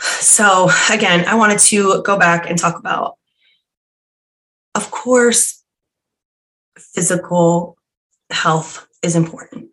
So, 0.00 0.70
again, 0.90 1.26
I 1.26 1.34
wanted 1.34 1.58
to 1.60 2.02
go 2.02 2.18
back 2.18 2.48
and 2.48 2.58
talk 2.58 2.78
about, 2.78 3.16
of 4.74 4.90
course, 4.90 5.59
physical 6.94 7.76
health 8.30 8.86
is 9.02 9.16
important. 9.16 9.68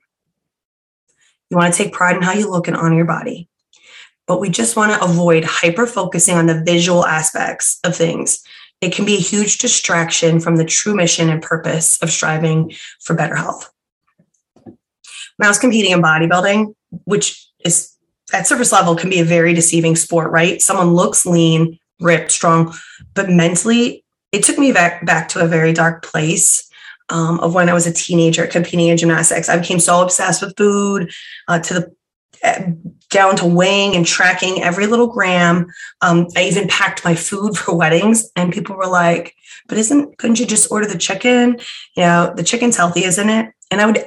You 1.49 1.57
want 1.57 1.73
to 1.73 1.83
take 1.83 1.93
pride 1.93 2.15
in 2.15 2.21
how 2.21 2.33
you 2.33 2.49
look 2.49 2.67
and 2.67 2.75
honor 2.75 2.95
your 2.95 3.05
body. 3.05 3.49
But 4.25 4.41
we 4.41 4.49
just 4.49 4.75
want 4.75 4.91
to 4.91 5.03
avoid 5.03 5.45
hyper 5.45 5.87
focusing 5.87 6.35
on 6.35 6.47
the 6.47 6.61
visual 6.63 7.05
aspects 7.05 7.79
of 7.85 7.95
things. 7.95 8.43
It 8.81 8.93
can 8.93 9.05
be 9.05 9.15
a 9.15 9.21
huge 9.21 9.57
distraction 9.57 10.39
from 10.39 10.57
the 10.57 10.65
true 10.65 10.93
mission 10.93 11.29
and 11.29 11.41
purpose 11.41 12.01
of 12.03 12.11
striving 12.11 12.73
for 12.99 13.15
better 13.15 13.35
health. 13.35 13.71
When 14.65 15.45
I 15.45 15.47
was 15.47 15.59
competing 15.59 15.91
in 15.91 16.01
bodybuilding, 16.01 16.75
which 17.05 17.47
is 17.63 17.93
at 18.33 18.47
surface 18.47 18.71
level 18.71 18.95
can 18.95 19.09
be 19.09 19.19
a 19.19 19.25
very 19.25 19.53
deceiving 19.53 19.95
sport, 19.95 20.31
right? 20.31 20.61
Someone 20.61 20.93
looks 20.93 21.25
lean, 21.25 21.79
ripped, 22.01 22.31
strong, 22.31 22.73
but 23.13 23.29
mentally, 23.29 24.03
it 24.31 24.43
took 24.43 24.57
me 24.57 24.73
back 24.73 25.05
back 25.05 25.29
to 25.29 25.39
a 25.39 25.47
very 25.47 25.71
dark 25.71 26.03
place 26.03 26.66
um, 27.09 27.39
of 27.39 27.53
when 27.53 27.69
I 27.69 27.73
was 27.73 27.87
a 27.87 27.93
teenager 27.93 28.47
competing 28.47 28.87
in 28.87 28.97
gymnastics. 28.97 29.49
I 29.49 29.57
became 29.57 29.79
so 29.79 30.01
obsessed 30.01 30.41
with 30.41 30.57
food 30.57 31.11
uh, 31.47 31.59
to 31.59 31.73
the 31.73 31.95
uh, 32.43 32.71
down 33.09 33.35
to 33.37 33.45
weighing 33.45 33.95
and 33.95 34.05
tracking 34.05 34.61
every 34.61 34.85
little 34.85 35.07
gram. 35.07 35.67
Um, 36.01 36.27
I 36.35 36.43
even 36.43 36.67
packed 36.67 37.05
my 37.05 37.15
food 37.15 37.57
for 37.57 37.75
weddings, 37.75 38.29
and 38.35 38.53
people 38.53 38.75
were 38.75 38.87
like, 38.87 39.35
"But 39.67 39.77
isn't 39.77 40.17
couldn't 40.17 40.39
you 40.39 40.45
just 40.45 40.71
order 40.71 40.87
the 40.87 40.97
chicken? 40.97 41.59
You 41.95 42.03
know, 42.03 42.33
the 42.35 42.43
chicken's 42.43 42.77
healthy, 42.77 43.03
isn't 43.05 43.29
it?" 43.29 43.53
And 43.71 43.81
I 43.81 43.85
would 43.85 44.05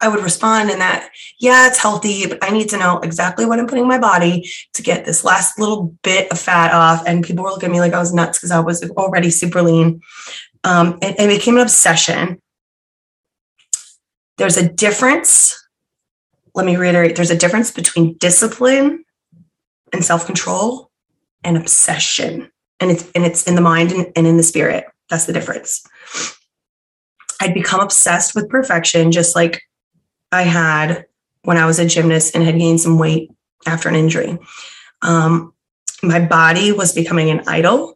I 0.00 0.08
would 0.08 0.22
respond 0.22 0.70
in 0.70 0.78
that, 0.78 1.10
yeah, 1.38 1.66
it's 1.66 1.78
healthy, 1.78 2.26
but 2.26 2.38
I 2.42 2.50
need 2.50 2.68
to 2.70 2.78
know 2.78 2.98
exactly 2.98 3.46
what 3.46 3.58
I'm 3.58 3.66
putting 3.66 3.84
in 3.84 3.88
my 3.88 3.98
body 3.98 4.48
to 4.74 4.82
get 4.82 5.04
this 5.04 5.24
last 5.24 5.58
little 5.58 5.94
bit 6.02 6.30
of 6.30 6.38
fat 6.38 6.72
off. 6.72 7.02
And 7.06 7.24
people 7.24 7.44
were 7.44 7.50
looking 7.50 7.70
at 7.70 7.72
me 7.72 7.80
like 7.80 7.94
I 7.94 7.98
was 7.98 8.12
nuts 8.12 8.38
because 8.38 8.50
I 8.50 8.60
was 8.60 8.82
already 8.90 9.30
super 9.30 9.62
lean 9.62 10.02
um, 10.66 10.98
it, 11.00 11.14
it 11.20 11.28
became 11.28 11.56
an 11.56 11.62
obsession. 11.62 12.42
There's 14.36 14.56
a 14.56 14.68
difference. 14.68 15.56
Let 16.54 16.66
me 16.66 16.76
reiterate 16.76 17.14
there's 17.14 17.30
a 17.30 17.38
difference 17.38 17.70
between 17.70 18.14
discipline 18.14 19.04
and 19.92 20.04
self 20.04 20.26
control 20.26 20.90
and 21.44 21.56
obsession. 21.56 22.50
And 22.80 22.90
it's, 22.90 23.10
and 23.14 23.24
it's 23.24 23.44
in 23.44 23.54
the 23.54 23.60
mind 23.60 23.92
and, 23.92 24.12
and 24.16 24.26
in 24.26 24.36
the 24.36 24.42
spirit. 24.42 24.86
That's 25.08 25.26
the 25.26 25.32
difference. 25.32 25.86
I'd 27.40 27.54
become 27.54 27.80
obsessed 27.80 28.34
with 28.34 28.48
perfection, 28.48 29.12
just 29.12 29.36
like 29.36 29.62
I 30.32 30.42
had 30.42 31.06
when 31.42 31.58
I 31.58 31.66
was 31.66 31.78
a 31.78 31.86
gymnast 31.86 32.34
and 32.34 32.42
had 32.42 32.58
gained 32.58 32.80
some 32.80 32.98
weight 32.98 33.30
after 33.66 33.88
an 33.88 33.94
injury. 33.94 34.36
Um, 35.02 35.54
my 36.02 36.18
body 36.18 36.72
was 36.72 36.92
becoming 36.92 37.30
an 37.30 37.44
idol. 37.46 37.95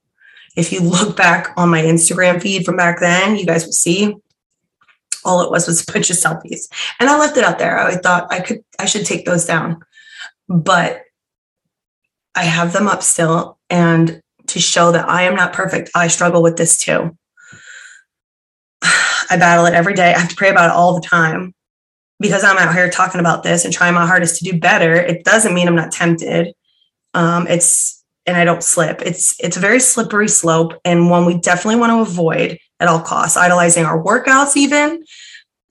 If 0.61 0.73
you 0.73 0.81
look 0.81 1.17
back 1.17 1.55
on 1.57 1.71
my 1.71 1.83
Instagram 1.83 2.41
feed 2.41 2.65
from 2.65 2.77
back 2.77 3.01
then, 3.01 3.37
you 3.37 3.47
guys 3.47 3.65
will 3.65 3.73
see 3.73 4.15
all 5.25 5.43
it 5.43 5.51
was 5.51 5.67
was 5.67 5.83
a 5.83 5.93
bunch 5.93 6.11
of 6.11 6.17
selfies. 6.17 6.69
And 6.99 7.09
I 7.09 7.19
left 7.19 7.37
it 7.37 7.45
out 7.45 7.59
there. 7.59 7.79
I 7.79 7.97
thought 7.97 8.33
I 8.33 8.41
could, 8.41 8.65
I 8.79 8.85
should 8.85 9.07
take 9.07 9.25
those 9.25 9.45
down. 9.45 9.81
But 10.49 11.03
I 12.35 12.45
have 12.45 12.73
them 12.73 12.89
up 12.89 13.03
still. 13.03 13.59
And 13.69 14.21
to 14.49 14.61
show 14.61 14.93
that 14.93 15.09
I 15.09 15.23
am 15.23 15.35
not 15.35 15.53
perfect, 15.53 15.91
I 15.95 16.09
struggle 16.09 16.43
with 16.43 16.57
this 16.57 16.79
too. 16.79 17.17
I 18.83 19.37
battle 19.37 19.67
it 19.67 19.75
every 19.75 19.95
day. 19.95 20.13
I 20.13 20.19
have 20.19 20.31
to 20.31 20.37
pray 20.37 20.51
about 20.51 20.71
it 20.71 20.77
all 20.77 20.95
the 20.95 21.07
time 21.07 21.55
because 22.19 22.45
I'm 22.45 22.59
out 22.59 22.75
here 22.75 22.91
talking 22.91 23.21
about 23.21 23.43
this 23.43 23.65
and 23.65 23.73
trying 23.73 23.95
my 23.95 24.07
hardest 24.07 24.37
to 24.37 24.45
do 24.45 24.59
better. 24.59 24.95
It 24.95 25.25
doesn't 25.25 25.55
mean 25.55 25.69
I'm 25.69 25.77
not 25.77 25.93
tempted. 25.93 26.53
Um, 27.15 27.47
it's 27.47 28.00
and 28.27 28.37
I 28.37 28.45
don't 28.45 28.63
slip. 28.63 29.03
It's 29.03 29.39
it's 29.41 29.57
a 29.57 29.61
very 29.61 29.81
slippery 29.81 30.29
slope 30.29 30.75
and 30.85 31.11
one 31.11 31.25
we 31.25 31.39
definitely 31.39 31.81
want 31.81 31.91
to 31.91 32.01
avoid 32.01 32.59
at 32.79 32.89
all 32.89 33.01
costs. 33.01 33.37
Idolizing 33.37 33.85
our 33.85 34.03
workouts, 34.03 34.57
even 34.57 35.05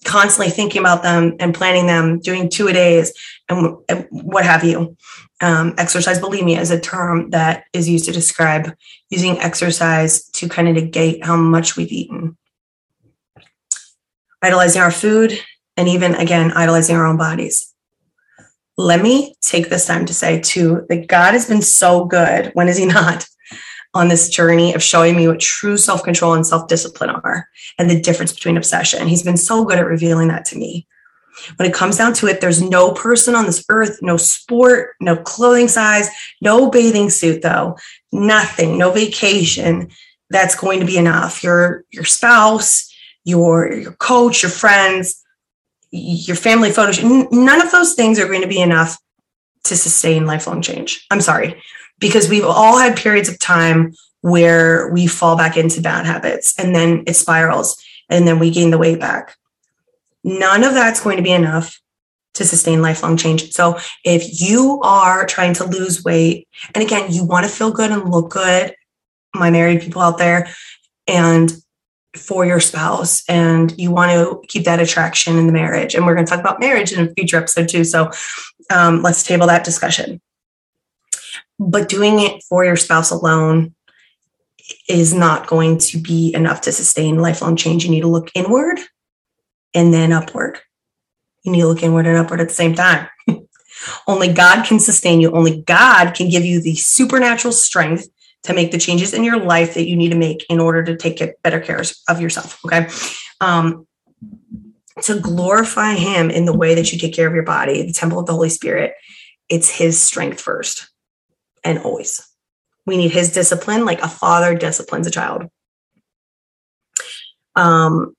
constantly 0.06 0.52
thinking 0.52 0.80
about 0.80 1.04
them 1.04 1.36
and 1.40 1.54
planning 1.54 1.88
them, 1.88 2.20
doing 2.20 2.50
two 2.50 2.68
a 2.68 2.74
days 2.74 3.14
and, 3.50 3.76
what 4.12 4.46
have 4.46 4.64
you. 4.64 4.96
Um, 5.42 5.74
exercise 5.78 6.20
bulimia 6.20 6.60
is 6.60 6.72
a 6.72 6.80
term 6.80 7.30
that 7.30 7.64
is 7.74 7.88
used 7.88 8.06
to 8.06 8.12
describe 8.12 8.76
using 9.10 9.40
exercise 9.40 10.24
to 10.32 10.50
kind 10.50 10.68
of 10.68 10.76
negate 10.76 11.24
how 11.24 11.38
much 11.38 11.78
we've 11.78 11.92
eaten. 11.92 12.38
Idolizing 14.42 14.82
our 14.82 14.92
food 14.92 15.40
and 15.78 15.88
even 15.88 16.16
again 16.16 16.52
idolizing 16.52 16.96
our 16.96 17.06
own 17.06 17.18
bodies 17.18 17.74
let 18.80 19.02
me 19.02 19.36
take 19.42 19.68
this 19.68 19.86
time 19.86 20.06
to 20.06 20.14
say 20.14 20.40
too 20.40 20.86
that 20.88 21.08
God 21.08 21.34
has 21.34 21.46
been 21.46 21.62
so 21.62 22.06
good. 22.06 22.52
When 22.54 22.70
is 22.70 22.78
he 22.78 22.86
not? 22.86 23.28
On 23.96 24.08
this 24.08 24.30
journey 24.30 24.76
of 24.76 24.84
showing 24.84 25.16
me 25.16 25.28
what 25.28 25.40
true 25.40 25.76
self 25.76 26.04
control 26.04 26.36
and 26.36 26.46
self 26.46 26.68
discipline 26.68 27.10
are 27.10 27.50
and 27.78 27.90
the 27.90 28.00
difference 28.00 28.32
between 28.32 28.56
obsession. 28.56 29.08
He's 29.08 29.24
been 29.24 29.36
so 29.36 29.66
good 29.66 29.80
at 29.80 29.86
revealing 29.88 30.28
that 30.28 30.46
to 30.46 30.58
me. 30.58 30.88
When 31.56 31.68
it 31.68 31.74
comes 31.74 31.98
down 31.98 32.14
to 32.14 32.28
it, 32.28 32.40
there's 32.40 32.62
no 32.62 32.94
person 32.94 33.34
on 33.34 33.46
this 33.46 33.66
earth, 33.68 34.00
no 34.02 34.16
sport, 34.16 34.92
no 35.02 35.18
clothing 35.18 35.68
size, 35.68 36.08
no 36.40 36.70
bathing 36.70 37.10
suit, 37.10 37.42
though, 37.42 37.78
nothing, 38.12 38.78
no 38.78 38.92
vacation 38.92 39.90
that's 40.30 40.56
going 40.56 40.80
to 40.82 40.86
be 40.86 40.98
enough. 40.98 41.44
Your, 41.44 41.84
your 41.90 42.06
spouse, 42.06 42.94
your, 43.24 43.74
your 43.74 43.94
coach, 43.94 44.44
your 44.44 44.52
friends, 44.52 45.24
your 45.92 46.36
family 46.36 46.72
photos, 46.72 47.04
none 47.04 47.62
of 47.62 47.72
those 47.72 47.94
things 47.94 48.20
are 48.20 48.28
going 48.28 48.42
to 48.42 48.48
be 48.48 48.62
enough 48.62 48.98
to 49.66 49.76
sustain 49.76 50.26
lifelong 50.26 50.62
change. 50.62 51.06
I'm 51.12 51.22
sorry, 51.22 51.62
because 52.00 52.30
we've 52.30 52.46
all 52.46 52.78
had 52.78 52.98
periods 52.98 53.30
of 53.30 53.40
time 53.40 53.94
where 54.22 54.90
we 54.92 55.08
fall 55.08 55.38
back 55.38 55.58
into 55.58 55.82
bad 55.82 56.06
habits 56.06 56.58
and 56.60 56.76
then 56.76 57.04
it 57.08 57.16
spirals 57.16 57.82
and 58.10 58.28
then 58.28 58.40
we 58.40 58.52
gain 58.52 58.72
the 58.72 58.78
weight 58.78 59.00
back. 59.00 59.36
None 60.24 60.64
of 60.64 60.74
that's 60.74 61.02
going 61.02 61.18
to 61.18 61.24
be 61.24 61.32
enough 61.32 61.80
to 62.34 62.46
sustain 62.46 62.82
lifelong 62.82 63.18
change. 63.18 63.52
So 63.52 63.80
if 64.04 64.42
you 64.42 64.80
are 64.84 65.26
trying 65.26 65.54
to 65.56 65.66
lose 65.66 66.04
weight, 66.04 66.48
and 66.76 66.84
again, 66.84 67.12
you 67.12 67.24
want 67.24 67.46
to 67.46 67.52
feel 67.52 67.72
good 67.72 67.92
and 67.92 68.10
look 68.10 68.30
good, 68.30 68.76
my 69.34 69.50
married 69.50 69.82
people 69.82 70.02
out 70.02 70.18
there, 70.18 70.50
and 71.08 71.52
for 72.20 72.46
your 72.46 72.60
spouse 72.60 73.24
and 73.28 73.74
you 73.80 73.92
want 73.92 74.12
to 74.12 74.42
keep 74.48 74.66
that 74.66 74.80
attraction 74.80 75.38
in 75.38 75.48
the 75.48 75.54
marriage. 75.54 75.96
And 75.96 76.06
we're 76.06 76.16
going 76.16 76.26
to 76.26 76.30
talk 76.30 76.40
about 76.40 76.60
marriage 76.60 76.92
in 76.92 77.08
a 77.08 77.14
future 77.14 77.38
episode 77.38 77.70
too. 77.70 77.84
So 77.84 78.12
um, 78.70 79.02
let's 79.02 79.24
table 79.24 79.48
that 79.48 79.64
discussion. 79.64 80.22
But 81.58 81.90
doing 81.90 82.20
it 82.20 82.44
for 82.44 82.64
your 82.64 82.76
spouse 82.76 83.12
alone 83.12 83.76
is 84.88 85.14
not 85.14 85.48
going 85.48 85.78
to 85.78 86.00
be 86.00 86.34
enough 86.34 86.62
to 86.62 86.72
sustain 86.72 87.20
lifelong 87.20 87.56
change. 87.56 87.84
You 87.84 87.92
need 87.92 88.02
to 88.02 88.08
look 88.08 88.30
inward 88.36 88.80
and 89.74 89.94
then 89.94 90.12
upward. 90.12 90.60
You 91.44 91.52
need 91.52 91.62
to 91.62 91.68
look 91.68 91.84
inward 91.84 92.08
and 92.08 92.18
upward 92.18 92.42
at 92.42 92.50
the 92.50 92.54
same 92.54 92.76
time. 92.76 93.08
Only 94.08 94.32
God 94.32 94.66
can 94.66 94.80
sustain 94.80 95.22
you. 95.22 95.32
Only 95.32 95.62
God 95.62 96.14
can 96.14 96.30
give 96.30 96.46
you 96.46 96.62
the 96.62 96.76
supernatural 96.76 97.54
strength 97.54 98.08
to 98.44 98.54
make 98.54 98.72
the 98.72 98.78
changes 98.78 99.14
in 99.14 99.24
your 99.24 99.40
life 99.40 99.74
that 99.74 99.88
you 99.88 99.96
need 99.96 100.10
to 100.10 100.18
make 100.18 100.46
in 100.50 100.60
order 100.60 100.84
to 100.84 100.96
take 100.96 101.22
better 101.44 101.60
care 101.60 101.82
of 102.08 102.22
yourself. 102.22 102.60
Okay. 102.66 102.88
Um, 103.42 103.86
to 105.04 105.20
glorify 105.20 105.94
him 105.94 106.30
in 106.30 106.46
the 106.46 106.56
way 106.56 106.76
that 106.76 106.92
you 106.92 107.00
take 107.00 107.14
care 107.14 107.28
of 107.28 107.34
your 107.34 107.44
body, 107.44 107.84
the 107.84 107.94
temple 107.94 108.20
of 108.20 108.26
the 108.26 108.34
Holy 108.34 108.50
Spirit, 108.50 108.94
it's 109.50 109.70
his 109.70 110.00
strength 110.00 110.42
first 110.42 110.90
and 111.64 111.80
always. 111.80 112.22
We 112.86 112.98
need 112.98 113.12
his 113.12 113.32
discipline, 113.32 113.86
like 113.86 114.02
a 114.02 114.10
father 114.10 114.56
disciplines 114.56 115.08
a 115.08 115.12
child. 115.12 115.44
Um, 117.56 118.14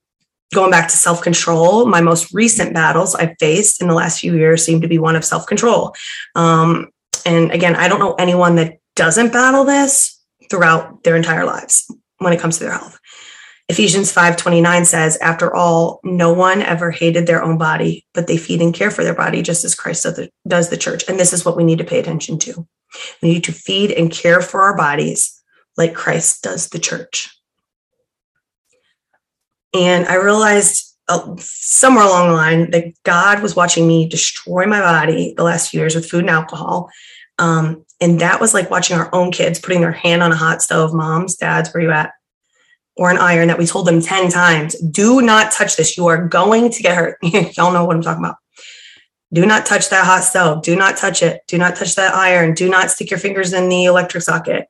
going 0.53 0.71
back 0.71 0.87
to 0.89 0.97
self 0.97 1.21
control, 1.21 1.85
my 1.85 2.01
most 2.01 2.33
recent 2.33 2.73
battles 2.73 3.15
I've 3.15 3.35
faced 3.39 3.81
in 3.81 3.87
the 3.87 3.93
last 3.93 4.19
few 4.19 4.35
years 4.35 4.63
seem 4.63 4.81
to 4.81 4.87
be 4.87 4.99
one 4.99 5.15
of 5.15 5.25
self 5.25 5.45
control. 5.45 5.93
Um, 6.35 6.89
and 7.25 7.51
again, 7.51 7.75
I 7.75 7.87
don't 7.87 7.99
know 7.99 8.13
anyone 8.13 8.55
that 8.55 8.77
doesn't 9.01 9.33
battle 9.33 9.63
this 9.63 10.21
throughout 10.51 11.03
their 11.03 11.15
entire 11.15 11.43
lives 11.43 11.91
when 12.19 12.33
it 12.33 12.39
comes 12.39 12.59
to 12.59 12.63
their 12.63 12.73
health. 12.73 12.99
Ephesians 13.67 14.11
5:29 14.11 14.85
says, 14.85 15.17
"After 15.17 15.51
all, 15.55 15.99
no 16.03 16.31
one 16.31 16.61
ever 16.61 16.91
hated 16.91 17.25
their 17.25 17.41
own 17.41 17.57
body, 17.57 18.05
but 18.13 18.27
they 18.27 18.37
feed 18.37 18.61
and 18.61 18.75
care 18.75 18.91
for 18.91 19.03
their 19.03 19.15
body 19.15 19.41
just 19.41 19.65
as 19.65 19.73
Christ 19.73 20.05
does 20.47 20.69
the 20.69 20.77
church." 20.77 21.03
And 21.07 21.19
this 21.19 21.33
is 21.33 21.43
what 21.43 21.57
we 21.57 21.63
need 21.63 21.79
to 21.79 21.83
pay 21.83 21.97
attention 21.97 22.37
to. 22.39 22.67
We 23.23 23.33
need 23.33 23.43
to 23.45 23.51
feed 23.51 23.89
and 23.89 24.11
care 24.11 24.39
for 24.39 24.61
our 24.61 24.77
bodies 24.77 25.31
like 25.77 25.95
Christ 25.95 26.43
does 26.43 26.67
the 26.67 26.77
church. 26.77 27.35
And 29.73 30.05
I 30.05 30.15
realized 30.15 30.95
uh, 31.07 31.37
somewhere 31.39 32.05
along 32.05 32.27
the 32.27 32.35
line 32.35 32.69
that 32.69 32.93
God 33.01 33.41
was 33.41 33.55
watching 33.55 33.87
me 33.87 34.07
destroy 34.07 34.67
my 34.67 34.79
body 34.79 35.33
the 35.35 35.43
last 35.43 35.71
few 35.71 35.79
years 35.79 35.95
with 35.95 36.07
food 36.07 36.21
and 36.21 36.29
alcohol. 36.29 36.91
Um, 37.39 37.83
and 38.01 38.19
that 38.19 38.41
was 38.41 38.53
like 38.53 38.71
watching 38.71 38.97
our 38.97 39.09
own 39.13 39.31
kids 39.31 39.59
putting 39.59 39.81
their 39.81 39.91
hand 39.91 40.23
on 40.23 40.31
a 40.31 40.35
hot 40.35 40.63
stove, 40.63 40.93
moms, 40.93 41.35
dads, 41.35 41.71
where 41.71 41.83
you 41.83 41.91
at? 41.91 42.11
Or 42.97 43.11
an 43.11 43.17
iron 43.17 43.47
that 43.47 43.59
we 43.59 43.67
told 43.67 43.87
them 43.87 44.01
10 44.01 44.29
times, 44.29 44.75
do 44.79 45.21
not 45.21 45.51
touch 45.51 45.77
this. 45.77 45.95
You 45.95 46.07
are 46.07 46.27
going 46.27 46.71
to 46.71 46.83
get 46.83 46.97
hurt. 46.97 47.17
Y'all 47.23 47.71
know 47.71 47.85
what 47.85 47.95
I'm 47.95 48.01
talking 48.01 48.23
about. 48.23 48.35
Do 49.31 49.45
not 49.45 49.65
touch 49.65 49.89
that 49.89 50.05
hot 50.05 50.23
stove. 50.23 50.61
Do 50.63 50.75
not 50.75 50.97
touch 50.97 51.23
it. 51.23 51.41
Do 51.47 51.57
not 51.57 51.75
touch 51.75 51.95
that 51.95 52.13
iron. 52.13 52.53
Do 52.53 52.69
not 52.69 52.91
stick 52.91 53.09
your 53.09 53.19
fingers 53.19 53.53
in 53.53 53.69
the 53.69 53.85
electric 53.85 54.23
socket. 54.23 54.67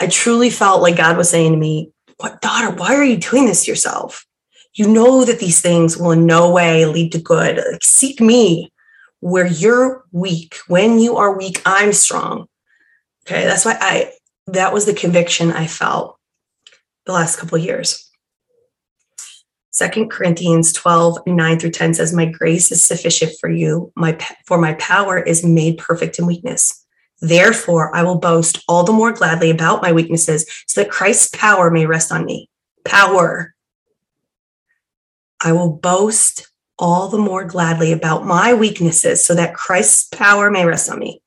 I 0.00 0.08
truly 0.08 0.50
felt 0.50 0.82
like 0.82 0.96
God 0.96 1.16
was 1.16 1.30
saying 1.30 1.52
to 1.52 1.58
me, 1.58 1.92
What 2.16 2.40
daughter, 2.40 2.74
why 2.74 2.94
are 2.94 3.04
you 3.04 3.18
doing 3.18 3.46
this 3.46 3.64
to 3.64 3.70
yourself? 3.70 4.26
You 4.74 4.88
know 4.88 5.24
that 5.24 5.38
these 5.38 5.60
things 5.60 5.96
will 5.96 6.12
in 6.12 6.26
no 6.26 6.50
way 6.50 6.84
lead 6.86 7.12
to 7.12 7.20
good. 7.20 7.58
Like, 7.58 7.84
seek 7.84 8.20
me 8.20 8.72
where 9.20 9.46
you're 9.46 10.04
weak. 10.12 10.56
When 10.66 10.98
you 10.98 11.16
are 11.16 11.36
weak, 11.36 11.62
I'm 11.64 11.92
strong. 11.92 12.46
Okay, 13.26 13.44
that's 13.44 13.64
why 13.64 13.76
I 13.80 14.12
that 14.46 14.72
was 14.72 14.86
the 14.86 14.94
conviction 14.94 15.52
I 15.52 15.66
felt 15.66 16.18
the 17.06 17.12
last 17.12 17.36
couple 17.36 17.58
years. 17.58 18.10
Second 19.72 20.10
Corinthians 20.10 20.72
12, 20.72 21.20
9 21.26 21.58
through 21.58 21.70
10 21.70 21.94
says, 21.94 22.12
My 22.12 22.26
grace 22.26 22.72
is 22.72 22.82
sufficient 22.82 23.32
for 23.40 23.48
you, 23.48 23.92
my 23.94 24.18
for 24.46 24.58
my 24.58 24.74
power 24.74 25.18
is 25.18 25.44
made 25.44 25.78
perfect 25.78 26.18
in 26.18 26.26
weakness. 26.26 26.84
Therefore, 27.20 27.94
I 27.94 28.02
will 28.02 28.18
boast 28.18 28.64
all 28.66 28.82
the 28.82 28.92
more 28.92 29.12
gladly 29.12 29.50
about 29.50 29.82
my 29.82 29.92
weaknesses, 29.92 30.46
so 30.66 30.82
that 30.82 30.90
Christ's 30.90 31.28
power 31.36 31.70
may 31.70 31.86
rest 31.86 32.10
on 32.10 32.24
me. 32.24 32.48
Power. 32.84 33.54
I 35.42 35.52
will 35.52 35.72
boast 35.72 36.49
all 36.80 37.08
the 37.08 37.18
more 37.18 37.44
gladly 37.44 37.92
about 37.92 38.26
my 38.26 38.52
weaknesses 38.54 39.24
so 39.24 39.34
that 39.34 39.54
Christ's 39.54 40.08
power 40.08 40.50
may 40.50 40.64
rest 40.64 40.90
on 40.90 40.98
me. 40.98 41.22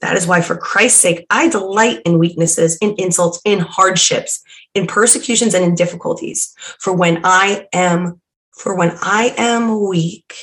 That 0.00 0.16
is 0.16 0.26
why, 0.26 0.42
for 0.42 0.56
Christ's 0.56 1.00
sake, 1.00 1.24
I 1.30 1.48
delight 1.48 2.02
in 2.04 2.18
weaknesses, 2.18 2.76
in 2.82 2.94
insults, 2.98 3.40
in 3.46 3.60
hardships, 3.60 4.42
in 4.74 4.86
persecutions, 4.86 5.54
and 5.54 5.64
in 5.64 5.74
difficulties. 5.74 6.54
For 6.78 6.92
when 6.92 7.22
I 7.24 7.66
am, 7.72 8.20
for 8.52 8.76
when 8.76 8.98
I 9.00 9.32
am 9.38 9.88
weak, 9.88 10.34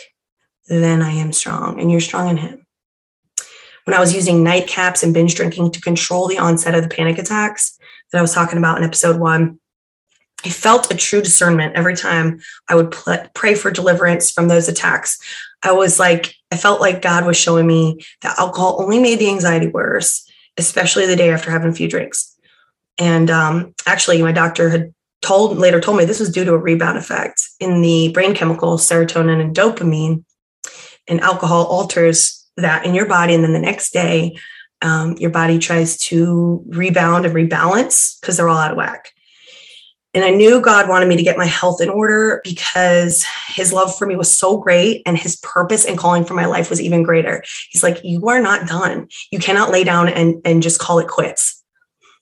then 0.67 1.03
I 1.03 1.11
am 1.11 1.31
strong, 1.33 1.79
and 1.79 1.91
you're 1.91 2.01
strong 2.01 2.29
in 2.29 2.37
Him. 2.37 2.65
When 3.83 3.93
I 3.93 3.99
was 3.99 4.15
using 4.15 4.43
nightcaps 4.43 5.03
and 5.03 5.13
binge 5.13 5.35
drinking 5.35 5.71
to 5.71 5.81
control 5.81 6.27
the 6.27 6.39
onset 6.39 6.73
of 6.73 6.81
the 6.81 6.95
panic 6.95 7.19
attacks 7.19 7.77
that 8.11 8.17
I 8.17 8.21
was 8.21 8.33
talking 8.33 8.57
about 8.57 8.77
in 8.77 8.83
episode 8.83 9.19
one, 9.19 9.59
I 10.45 10.49
felt 10.49 10.91
a 10.91 10.97
true 10.97 11.21
discernment 11.21 11.75
every 11.75 11.95
time 11.95 12.39
I 12.67 12.75
would 12.75 12.91
pl- 12.91 13.25
pray 13.33 13.55
for 13.55 13.71
deliverance 13.71 14.31
from 14.31 14.47
those 14.47 14.67
attacks. 14.67 15.17
I 15.63 15.71
was 15.71 15.99
like, 15.99 16.35
I 16.51 16.57
felt 16.57 16.81
like 16.81 17.01
God 17.01 17.25
was 17.25 17.37
showing 17.37 17.65
me 17.65 17.99
that 18.21 18.37
alcohol 18.37 18.81
only 18.81 18.99
made 18.99 19.19
the 19.19 19.29
anxiety 19.29 19.67
worse, 19.67 20.29
especially 20.57 21.05
the 21.05 21.15
day 21.15 21.31
after 21.31 21.49
having 21.49 21.69
a 21.69 21.73
few 21.73 21.87
drinks. 21.87 22.35
And 22.97 23.31
um, 23.31 23.73
actually, 23.85 24.21
my 24.21 24.31
doctor 24.31 24.69
had 24.69 24.93
told 25.21 25.57
later 25.57 25.79
told 25.79 25.97
me 25.97 26.05
this 26.05 26.19
was 26.19 26.29
due 26.29 26.43
to 26.43 26.53
a 26.53 26.57
rebound 26.57 26.97
effect 26.97 27.41
in 27.59 27.81
the 27.81 28.11
brain 28.13 28.35
chemicals 28.35 28.87
serotonin 28.87 29.39
and 29.39 29.55
dopamine. 29.55 30.23
And 31.07 31.19
alcohol 31.19 31.65
alters 31.65 32.45
that 32.55 32.85
in 32.85 32.93
your 32.93 33.05
body. 33.05 33.33
And 33.33 33.43
then 33.43 33.53
the 33.53 33.59
next 33.59 33.91
day, 33.91 34.37
um, 34.81 35.15
your 35.17 35.31
body 35.31 35.59
tries 35.59 35.97
to 35.97 36.63
rebound 36.67 37.25
and 37.25 37.35
rebalance 37.35 38.19
because 38.19 38.37
they're 38.37 38.49
all 38.49 38.57
out 38.57 38.71
of 38.71 38.77
whack. 38.77 39.12
And 40.13 40.23
I 40.23 40.29
knew 40.29 40.61
God 40.61 40.87
wanted 40.87 41.07
me 41.07 41.17
to 41.17 41.23
get 41.23 41.37
my 41.37 41.45
health 41.45 41.81
in 41.81 41.89
order 41.89 42.39
because 42.43 43.25
his 43.47 43.73
love 43.73 43.95
for 43.97 44.05
me 44.05 44.15
was 44.15 44.31
so 44.31 44.57
great 44.57 45.01
and 45.05 45.17
his 45.17 45.37
purpose 45.37 45.85
and 45.85 45.97
calling 45.97 46.23
for 46.23 46.35
my 46.35 46.45
life 46.45 46.69
was 46.69 46.79
even 46.79 47.01
greater. 47.01 47.43
He's 47.69 47.81
like, 47.83 47.99
You 48.03 48.27
are 48.27 48.41
not 48.41 48.67
done. 48.67 49.07
You 49.31 49.39
cannot 49.39 49.71
lay 49.71 49.83
down 49.83 50.09
and, 50.09 50.39
and 50.45 50.61
just 50.61 50.79
call 50.79 50.99
it 50.99 51.07
quits. 51.07 51.63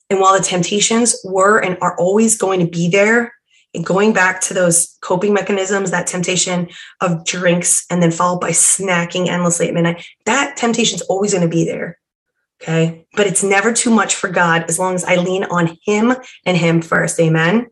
And 0.08 0.20
while 0.20 0.36
the 0.36 0.44
temptations 0.44 1.16
were 1.24 1.58
and 1.58 1.76
are 1.80 1.96
always 1.98 2.36
going 2.36 2.60
to 2.60 2.66
be 2.66 2.88
there, 2.88 3.32
and 3.74 3.86
going 3.86 4.12
back 4.12 4.40
to 4.42 4.54
those 4.54 4.98
coping 5.00 5.32
mechanisms, 5.32 5.90
that 5.90 6.06
temptation 6.06 6.68
of 7.00 7.24
drinks 7.24 7.86
and 7.88 8.02
then 8.02 8.10
followed 8.10 8.40
by 8.40 8.50
snacking 8.50 9.28
endlessly 9.28 9.68
at 9.68 9.74
midnight, 9.74 10.04
that 10.26 10.56
temptation 10.56 10.96
is 10.96 11.02
always 11.02 11.32
going 11.32 11.42
to 11.42 11.48
be 11.48 11.64
there. 11.64 11.98
Okay. 12.62 13.06
But 13.14 13.26
it's 13.26 13.42
never 13.42 13.72
too 13.72 13.90
much 13.90 14.14
for 14.14 14.28
God 14.28 14.66
as 14.68 14.78
long 14.78 14.94
as 14.94 15.04
I 15.04 15.16
lean 15.16 15.44
on 15.44 15.78
Him 15.84 16.14
and 16.44 16.56
Him 16.56 16.80
first. 16.80 17.18
Amen. 17.18 17.68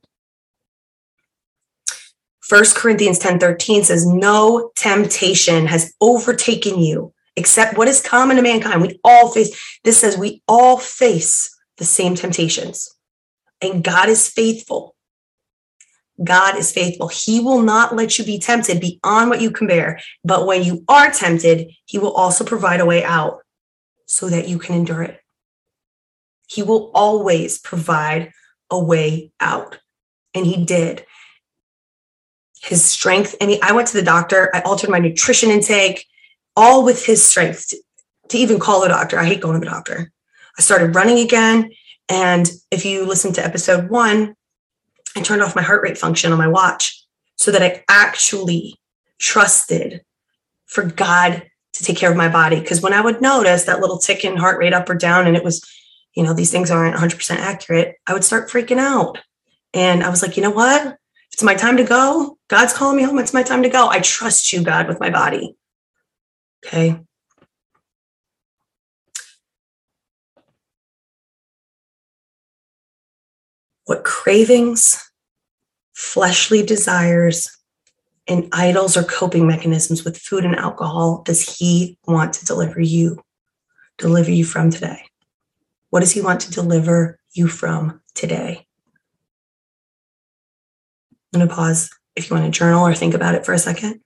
First 2.50 2.74
Corinthians 2.74 3.20
10 3.20 3.38
13 3.38 3.84
says, 3.84 4.04
No 4.04 4.72
temptation 4.74 5.66
has 5.66 5.94
overtaken 6.00 6.80
you 6.80 7.14
except 7.36 7.78
what 7.78 7.86
is 7.86 8.02
common 8.02 8.34
to 8.34 8.42
mankind. 8.42 8.82
We 8.82 8.98
all 9.04 9.30
face, 9.30 9.78
this 9.84 9.98
says 9.98 10.18
we 10.18 10.42
all 10.48 10.76
face 10.76 11.56
the 11.78 11.84
same 11.84 12.16
temptations. 12.16 12.92
And 13.62 13.84
God 13.84 14.08
is 14.08 14.26
faithful. 14.26 14.96
God 16.24 16.58
is 16.58 16.72
faithful. 16.72 17.06
He 17.06 17.38
will 17.38 17.62
not 17.62 17.94
let 17.94 18.18
you 18.18 18.24
be 18.24 18.40
tempted 18.40 18.80
beyond 18.80 19.30
what 19.30 19.40
you 19.40 19.52
can 19.52 19.68
bear. 19.68 20.00
But 20.24 20.44
when 20.44 20.64
you 20.64 20.84
are 20.88 21.12
tempted, 21.12 21.70
He 21.84 21.98
will 21.98 22.14
also 22.14 22.42
provide 22.42 22.80
a 22.80 22.84
way 22.84 23.04
out 23.04 23.42
so 24.06 24.28
that 24.28 24.48
you 24.48 24.58
can 24.58 24.74
endure 24.74 25.04
it. 25.04 25.20
He 26.48 26.64
will 26.64 26.90
always 26.96 27.60
provide 27.60 28.32
a 28.70 28.78
way 28.82 29.30
out. 29.38 29.78
And 30.34 30.44
He 30.44 30.64
did. 30.64 31.06
His 32.62 32.84
strength, 32.84 33.34
and 33.40 33.50
he, 33.50 33.62
I 33.62 33.72
went 33.72 33.88
to 33.88 33.96
the 33.96 34.02
doctor. 34.02 34.50
I 34.54 34.60
altered 34.60 34.90
my 34.90 34.98
nutrition 34.98 35.50
intake, 35.50 36.06
all 36.56 36.84
with 36.84 37.04
His 37.04 37.24
strength 37.24 37.68
to, 37.68 37.76
to 38.28 38.38
even 38.38 38.58
call 38.58 38.84
a 38.84 38.88
doctor. 38.88 39.18
I 39.18 39.24
hate 39.24 39.40
going 39.40 39.54
to 39.54 39.60
the 39.60 39.70
doctor. 39.70 40.12
I 40.58 40.62
started 40.62 40.94
running 40.94 41.18
again. 41.18 41.70
And 42.08 42.50
if 42.70 42.84
you 42.84 43.06
listen 43.06 43.32
to 43.34 43.44
episode 43.44 43.88
one, 43.88 44.34
I 45.16 45.22
turned 45.22 45.42
off 45.42 45.56
my 45.56 45.62
heart 45.62 45.82
rate 45.82 45.98
function 45.98 46.32
on 46.32 46.38
my 46.38 46.48
watch 46.48 47.02
so 47.36 47.50
that 47.50 47.62
I 47.62 47.84
actually 47.88 48.76
trusted 49.18 50.02
for 50.66 50.84
God 50.84 51.42
to 51.72 51.84
take 51.84 51.96
care 51.96 52.10
of 52.10 52.16
my 52.16 52.28
body. 52.28 52.60
Because 52.60 52.80
when 52.80 52.92
I 52.92 53.00
would 53.00 53.20
notice 53.20 53.64
that 53.64 53.80
little 53.80 53.98
tick 53.98 54.24
in 54.24 54.36
heart 54.36 54.58
rate 54.58 54.72
up 54.72 54.88
or 54.90 54.94
down, 54.94 55.26
and 55.26 55.36
it 55.36 55.44
was, 55.44 55.64
you 56.14 56.22
know, 56.22 56.34
these 56.34 56.50
things 56.50 56.70
aren't 56.70 56.96
100% 56.96 57.36
accurate, 57.36 57.96
I 58.06 58.12
would 58.12 58.24
start 58.24 58.50
freaking 58.50 58.78
out. 58.78 59.18
And 59.72 60.02
I 60.02 60.10
was 60.10 60.22
like, 60.22 60.36
you 60.36 60.42
know 60.42 60.50
what? 60.50 60.96
It's 61.32 61.42
my 61.42 61.54
time 61.54 61.76
to 61.76 61.84
go. 61.84 62.36
God's 62.50 62.74
calling 62.74 62.98
me 62.98 63.04
home. 63.04 63.18
It's 63.18 63.32
my 63.32 63.42
time 63.42 63.62
to 63.62 63.70
go. 63.70 63.88
I 63.88 64.00
trust 64.00 64.52
you, 64.52 64.62
God, 64.62 64.88
with 64.88 65.00
my 65.00 65.08
body. 65.08 65.56
Okay. 66.66 67.00
what 73.90 74.04
cravings, 74.04 75.10
fleshly 75.94 76.64
desires, 76.64 77.58
and 78.28 78.48
idols 78.52 78.96
or 78.96 79.02
coping 79.02 79.48
mechanisms 79.48 80.04
with 80.04 80.16
food 80.16 80.44
and 80.44 80.54
alcohol 80.54 81.22
does 81.24 81.56
he 81.56 81.98
want 82.06 82.32
to 82.34 82.44
deliver 82.44 82.80
you, 82.80 83.20
deliver 83.98 84.30
you 84.30 84.44
from 84.44 84.70
today? 84.70 85.02
What 85.88 86.00
does 86.00 86.12
he 86.12 86.20
want 86.20 86.40
to 86.42 86.52
deliver 86.52 87.18
you 87.32 87.48
from 87.48 88.00
today? 88.14 88.64
I'm 91.34 91.40
going 91.40 91.48
to 91.48 91.52
pause 91.52 91.90
if 92.20 92.30
you 92.30 92.36
want 92.36 92.52
to 92.52 92.58
journal 92.58 92.86
or 92.86 92.94
think 92.94 93.14
about 93.14 93.34
it 93.34 93.44
for 93.44 93.52
a 93.52 93.58
second. 93.58 94.00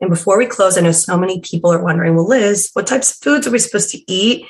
And 0.00 0.10
before 0.10 0.38
we 0.38 0.46
close, 0.46 0.76
I 0.76 0.82
know 0.82 0.92
so 0.92 1.16
many 1.16 1.40
people 1.40 1.72
are 1.72 1.82
wondering, 1.82 2.14
well, 2.14 2.28
Liz, 2.28 2.70
what 2.74 2.86
types 2.86 3.12
of 3.12 3.16
foods 3.18 3.46
are 3.46 3.50
we 3.50 3.58
supposed 3.58 3.90
to 3.90 4.12
eat? 4.12 4.46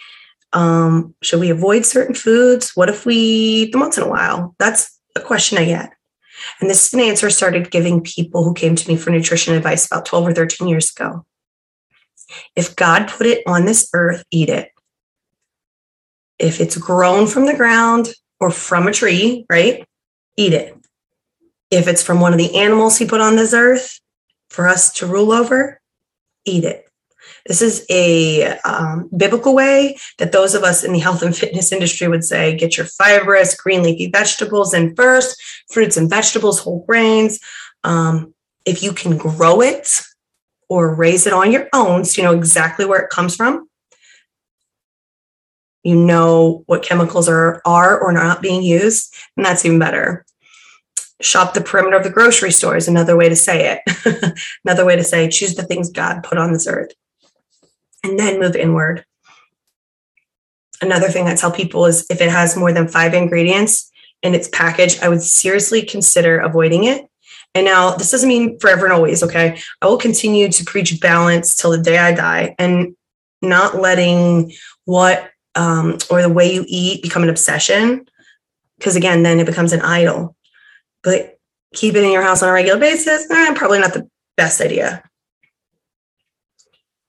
Um, 0.53 1.15
should 1.23 1.41
we 1.41 1.51
avoid 1.51 1.87
certain 1.87 2.15
foods? 2.15 2.73
What 2.75 2.89
if 2.89 3.07
we 3.07 3.17
eat 3.17 3.73
them 3.73 3.81
once 3.81 3.97
in 3.97 4.05
a 4.05 4.09
while? 4.09 4.55
That's 4.59 4.99
a 5.15 5.21
question 5.21 5.59
I 5.59 5.67
get. 5.67 5.93
And 6.61 6.69
this 6.69 6.87
is 6.87 6.95
an 6.95 7.01
answer 7.01 7.31
started 7.31 7.71
giving 7.71 8.03
people 8.03 8.45
who 8.45 8.55
came 8.55 8.75
to 8.77 8.89
me 8.89 8.97
for 8.97 9.11
nutrition 9.11 9.55
advice 9.55 9.87
about 9.87 10.07
12 10.07 10.29
or 10.29 10.35
13 10.35 10.69
years 10.69 10.91
ago. 10.91 11.25
If 12.55 12.75
God 12.75 13.09
put 13.09 13.27
it 13.27 13.43
on 13.47 13.65
this 13.65 13.89
earth, 13.95 14.25
eat 14.31 14.49
it. 14.49 14.71
If 16.39 16.61
it's 16.61 16.77
grown 16.77 17.27
from 17.27 17.47
the 17.47 17.57
ground 17.57 18.09
or 18.41 18.51
from 18.51 18.89
a 18.89 18.93
tree, 18.93 19.47
right? 19.49 19.86
Eat 20.37 20.53
it. 20.53 20.77
If 21.71 21.89
it's 21.89 22.03
from 22.03 22.21
one 22.21 22.33
of 22.33 22.39
the 22.39 22.57
animals 22.57 22.97
he 22.97 23.07
put 23.07 23.21
on 23.21 23.37
this 23.37 23.53
earth 23.53 24.01
for 24.51 24.69
us 24.69 24.93
to 24.95 25.07
rule 25.07 25.33
over, 25.33 25.81
eat 26.45 26.65
it. 26.65 26.87
This 27.47 27.63
is 27.63 27.87
a 27.91 28.59
um, 28.61 29.09
biblical 29.17 29.55
way 29.55 29.97
that 30.19 30.33
those 30.33 30.55
of 30.55 30.63
us 30.63 30.85
in 30.85 30.93
the 30.93 30.99
health 30.99 31.23
and 31.23 31.37
fitness 31.37 31.73
industry 31.73 32.09
would 32.09 32.25
say 32.25 32.57
get 32.57 32.77
your 32.77 32.87
fibrous 32.87 33.57
green 33.57 33.83
leafy 33.83 34.11
vegetables 34.11 34.75
in 34.75 34.95
first, 34.95 35.41
fruits 35.71 35.97
and 35.97 36.11
vegetables, 36.11 36.59
whole 36.59 36.85
grains. 36.87 37.41
Um, 37.85 38.35
if 38.65 38.83
you 38.83 38.93
can 38.93 39.17
grow 39.17 39.61
it 39.61 40.01
or 40.69 40.95
raise 40.95 41.27
it 41.27 41.33
on 41.33 41.53
your 41.53 41.69
own, 41.73 42.05
so 42.05 42.21
you 42.21 42.27
know 42.27 42.37
exactly 42.37 42.85
where 42.85 43.01
it 43.01 43.11
comes 43.11 43.37
from, 43.37 43.69
you 45.87 45.97
know 45.97 46.65
what 46.67 46.83
chemicals 46.83 47.29
are, 47.29 47.63
are 47.65 47.99
or 47.99 48.13
not 48.13 48.43
being 48.43 48.63
used, 48.63 49.15
and 49.37 49.47
that's 49.47 49.65
even 49.65 49.79
better 49.79 50.27
shop 51.21 51.55
the 51.55 51.61
perimeter 51.61 51.97
of 51.97 52.05
the 52.05 52.11
grocery 52.11 52.51
store 52.51 52.77
is 52.77 52.89
another 52.89 53.17
way 53.17 53.29
to 53.29 53.37
say 53.37 53.81
it. 53.87 54.39
another 54.65 54.85
way 54.85 54.97
to 54.97 55.05
say 55.05 55.29
choose 55.29 55.55
the 55.55 55.63
things 55.63 55.91
God 55.91 56.23
put 56.23 56.39
on 56.39 56.53
this 56.53 56.67
earth 56.67 56.93
and 58.05 58.19
then 58.19 58.41
move 58.41 58.57
inward. 58.57 59.05
Another 60.83 61.09
thing 61.09 61.27
I 61.27 61.35
tell 61.35 61.51
people 61.51 61.87
is 61.87 62.07
if 62.11 62.21
it 62.21 62.31
has 62.31 62.57
more 62.57 62.73
than 62.73 62.89
five 62.89 63.15
ingredients 63.15 63.91
in 64.23 64.35
its 64.35 64.49
package, 64.49 65.01
I 65.01 65.09
would 65.09 65.23
seriously 65.23 65.83
consider 65.83 66.39
avoiding 66.39 66.85
it. 66.85 67.09
And 67.55 67.65
now 67.65 67.97
this 67.97 68.11
doesn't 68.11 68.29
mean 68.29 68.59
forever 68.59 68.85
and 68.85 68.93
always, 68.93 69.23
okay? 69.23 69.59
I 69.81 69.87
will 69.87 69.97
continue 69.97 70.51
to 70.53 70.65
preach 70.65 71.01
balance 71.01 71.55
till 71.55 71.71
the 71.71 71.83
day 71.83 71.97
I 71.97 72.13
die 72.13 72.55
and 72.59 72.95
not 73.41 73.77
letting 73.77 74.53
what 74.85 75.31
um, 75.57 75.99
or 76.11 76.23
the 76.23 76.29
way 76.29 76.53
you 76.53 76.65
eat 76.69 77.03
become 77.03 77.23
an 77.23 77.29
obsession. 77.29 78.07
Because 78.79 78.95
again, 78.95 79.23
then 79.23 79.41
it 79.41 79.47
becomes 79.47 79.73
an 79.73 79.81
idol. 79.81 80.37
But 81.03 81.39
keep 81.75 81.95
it 81.95 82.05
in 82.05 82.13
your 82.13 82.23
house 82.23 82.43
on 82.43 82.49
a 82.49 82.53
regular 82.53 82.79
basis, 82.79 83.31
eh, 83.31 83.55
probably 83.55 83.79
not 83.79 83.95
the 83.95 84.09
best 84.37 84.61
idea 84.61 85.03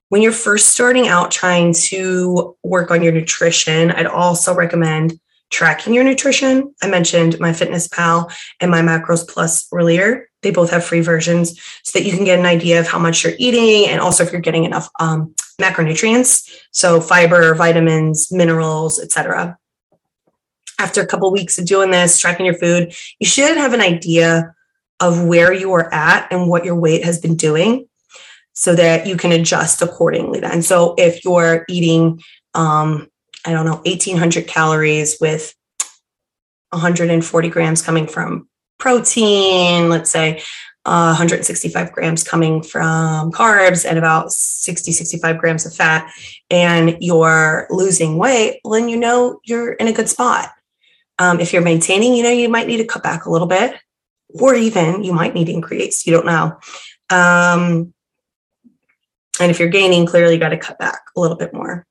when 0.09 0.21
you're 0.21 0.31
first 0.31 0.69
starting 0.69 1.07
out 1.07 1.31
trying 1.31 1.73
to 1.73 2.55
work 2.63 2.91
on 2.91 3.03
your 3.03 3.11
nutrition, 3.11 3.91
I'd 3.91 4.05
also 4.05 4.53
recommend 4.53 5.19
tracking 5.49 5.93
your 5.93 6.03
nutrition. 6.03 6.73
I 6.81 6.87
mentioned 6.87 7.39
my 7.39 7.53
fitness 7.53 7.87
pal 7.87 8.31
and 8.59 8.71
my 8.71 8.81
Macros 8.81 9.27
Plus 9.27 9.67
earlier. 9.73 10.29
They 10.47 10.51
both 10.51 10.71
have 10.71 10.85
free 10.85 11.01
versions 11.01 11.59
so 11.83 11.99
that 11.99 12.05
you 12.05 12.13
can 12.13 12.23
get 12.23 12.39
an 12.39 12.45
idea 12.45 12.79
of 12.79 12.87
how 12.87 12.99
much 12.99 13.21
you're 13.21 13.33
eating 13.37 13.89
and 13.89 13.99
also 13.99 14.23
if 14.23 14.31
you're 14.31 14.39
getting 14.39 14.63
enough 14.63 14.89
um, 14.97 15.35
macronutrients, 15.59 16.49
so 16.71 17.01
fiber, 17.01 17.53
vitamins, 17.53 18.31
minerals, 18.31 18.97
etc. 18.97 19.57
After 20.79 21.01
a 21.01 21.05
couple 21.05 21.27
of 21.27 21.33
weeks 21.33 21.59
of 21.59 21.65
doing 21.65 21.91
this, 21.91 22.17
tracking 22.17 22.45
your 22.45 22.55
food, 22.55 22.95
you 23.19 23.27
should 23.27 23.57
have 23.57 23.73
an 23.73 23.81
idea 23.81 24.55
of 25.01 25.25
where 25.25 25.51
you 25.51 25.73
are 25.73 25.93
at 25.93 26.31
and 26.31 26.47
what 26.47 26.63
your 26.63 26.75
weight 26.75 27.03
has 27.03 27.19
been 27.19 27.35
doing 27.35 27.89
so 28.53 28.73
that 28.73 29.05
you 29.05 29.17
can 29.17 29.33
adjust 29.33 29.81
accordingly 29.81 30.39
then. 30.39 30.61
So 30.61 30.95
if 30.97 31.25
you're 31.25 31.65
eating, 31.67 32.21
um, 32.53 33.09
I 33.43 33.51
don't 33.51 33.65
know, 33.65 33.81
1800 33.85 34.47
calories 34.47 35.17
with 35.19 35.53
140 36.69 37.49
grams 37.49 37.81
coming 37.81 38.07
from 38.07 38.47
protein, 38.77 39.89
let's 39.89 40.09
say 40.09 40.41
uh, 40.87 41.11
165 41.11 41.91
grams 41.91 42.23
coming 42.23 42.63
from 42.63 43.29
carbs 43.33 43.85
and 43.87 43.97
about 43.97 44.31
60, 44.31 44.93
65 44.93 45.37
grams 45.37 45.65
of 45.65 45.75
fat, 45.75 46.09
and 46.49 46.97
you're 47.01 47.67
losing 47.69 48.17
weight, 48.17 48.61
well, 48.63 48.79
then 48.79 48.87
you 48.87 48.97
know 48.97 49.41
you're 49.43 49.73
in 49.73 49.87
a 49.87 49.93
good 49.93 50.07
spot. 50.07 50.49
Um, 51.19 51.41
if 51.41 51.51
you're 51.51 51.61
maintaining, 51.61 52.13
you 52.13 52.23
know, 52.23 52.31
you 52.31 52.47
might 52.47 52.67
need 52.67 52.77
to 52.77 52.85
cut 52.85 53.03
back 53.03 53.25
a 53.25 53.29
little 53.29 53.47
bit, 53.47 53.75
or 54.29 54.55
even 54.55 55.03
you 55.03 55.11
might 55.11 55.33
need 55.33 55.45
to 55.45 55.53
increase. 55.53 56.07
You 56.07 56.13
don't 56.13 56.25
know. 56.25 56.57
Um, 57.09 57.93
and 59.39 59.51
if 59.51 59.59
you're 59.59 59.67
gaining, 59.67 60.05
clearly 60.05 60.35
you 60.35 60.39
got 60.39 60.49
to 60.49 60.57
cut 60.57 60.79
back 60.79 61.01
a 61.15 61.19
little 61.19 61.37
bit 61.37 61.53
more. 61.53 61.85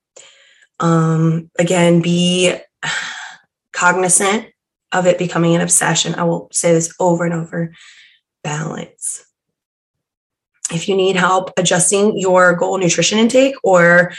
Um, 0.81 1.51
again, 1.59 2.01
be 2.01 2.55
cognizant 3.73 4.47
of 4.93 5.07
it 5.07 5.19
becoming 5.19 5.55
an 5.55 5.61
obsession. 5.61 6.15
I 6.15 6.25
will 6.25 6.49
say 6.53 6.73
this 6.73 6.95
over 7.01 7.25
and 7.25 7.35
over 7.35 7.73
balance. 8.43 9.25
If 10.73 10.89
you 10.89 10.97
need 10.97 11.17
help 11.17 11.53
adjusting 11.57 12.19
your 12.19 12.55
goal 12.55 12.79
nutrition 12.79 13.19
intake 13.19 13.55
or 13.63 14.13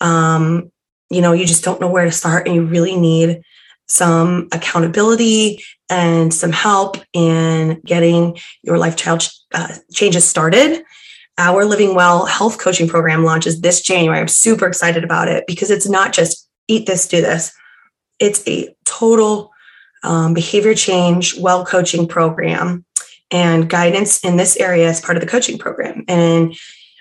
um, 0.00 0.70
you 1.10 1.20
know, 1.20 1.32
you 1.32 1.46
just 1.46 1.64
don't 1.64 1.80
know 1.80 1.88
where 1.88 2.04
to 2.04 2.12
start 2.12 2.46
and 2.46 2.54
you 2.54 2.64
really 2.64 2.96
need 2.96 3.42
some 3.86 4.48
accountability 4.52 5.64
and 5.88 6.32
some 6.32 6.52
help 6.52 6.98
in 7.14 7.80
getting 7.84 8.38
your 8.62 8.76
lifestyle 8.76 9.18
uh, 9.54 9.74
changes 9.92 10.28
started. 10.28 10.84
Our 11.38 11.64
Living 11.64 11.94
Well 11.94 12.26
health 12.26 12.58
coaching 12.58 12.88
program 12.88 13.24
launches 13.24 13.60
this 13.60 13.80
January. 13.80 14.18
I'm 14.18 14.28
super 14.28 14.66
excited 14.66 15.04
about 15.04 15.28
it 15.28 15.44
because 15.46 15.70
it's 15.70 15.88
not 15.88 16.12
just 16.12 16.48
eat 16.66 16.86
this, 16.86 17.08
do 17.08 17.22
this. 17.22 17.52
It's 18.18 18.46
a 18.46 18.74
total 18.84 19.52
um, 20.02 20.34
behavior 20.34 20.74
change 20.74 21.38
well 21.38 21.64
coaching 21.64 22.06
program 22.06 22.84
and 23.30 23.68
guidance 23.68 24.24
in 24.24 24.36
this 24.36 24.56
area 24.56 24.88
as 24.88 25.00
part 25.00 25.16
of 25.16 25.20
the 25.20 25.28
coaching 25.28 25.58
program. 25.58 26.04
And 26.08 26.56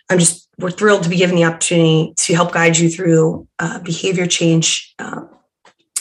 I'm 0.09 0.19
just, 0.19 0.47
we're 0.57 0.71
thrilled 0.71 1.03
to 1.03 1.09
be 1.09 1.17
given 1.17 1.35
the 1.35 1.45
opportunity 1.45 2.13
to 2.17 2.33
help 2.33 2.53
guide 2.53 2.77
you 2.77 2.89
through 2.89 3.47
uh, 3.59 3.79
behavior 3.79 4.25
change 4.25 4.93
uh, 4.99 5.21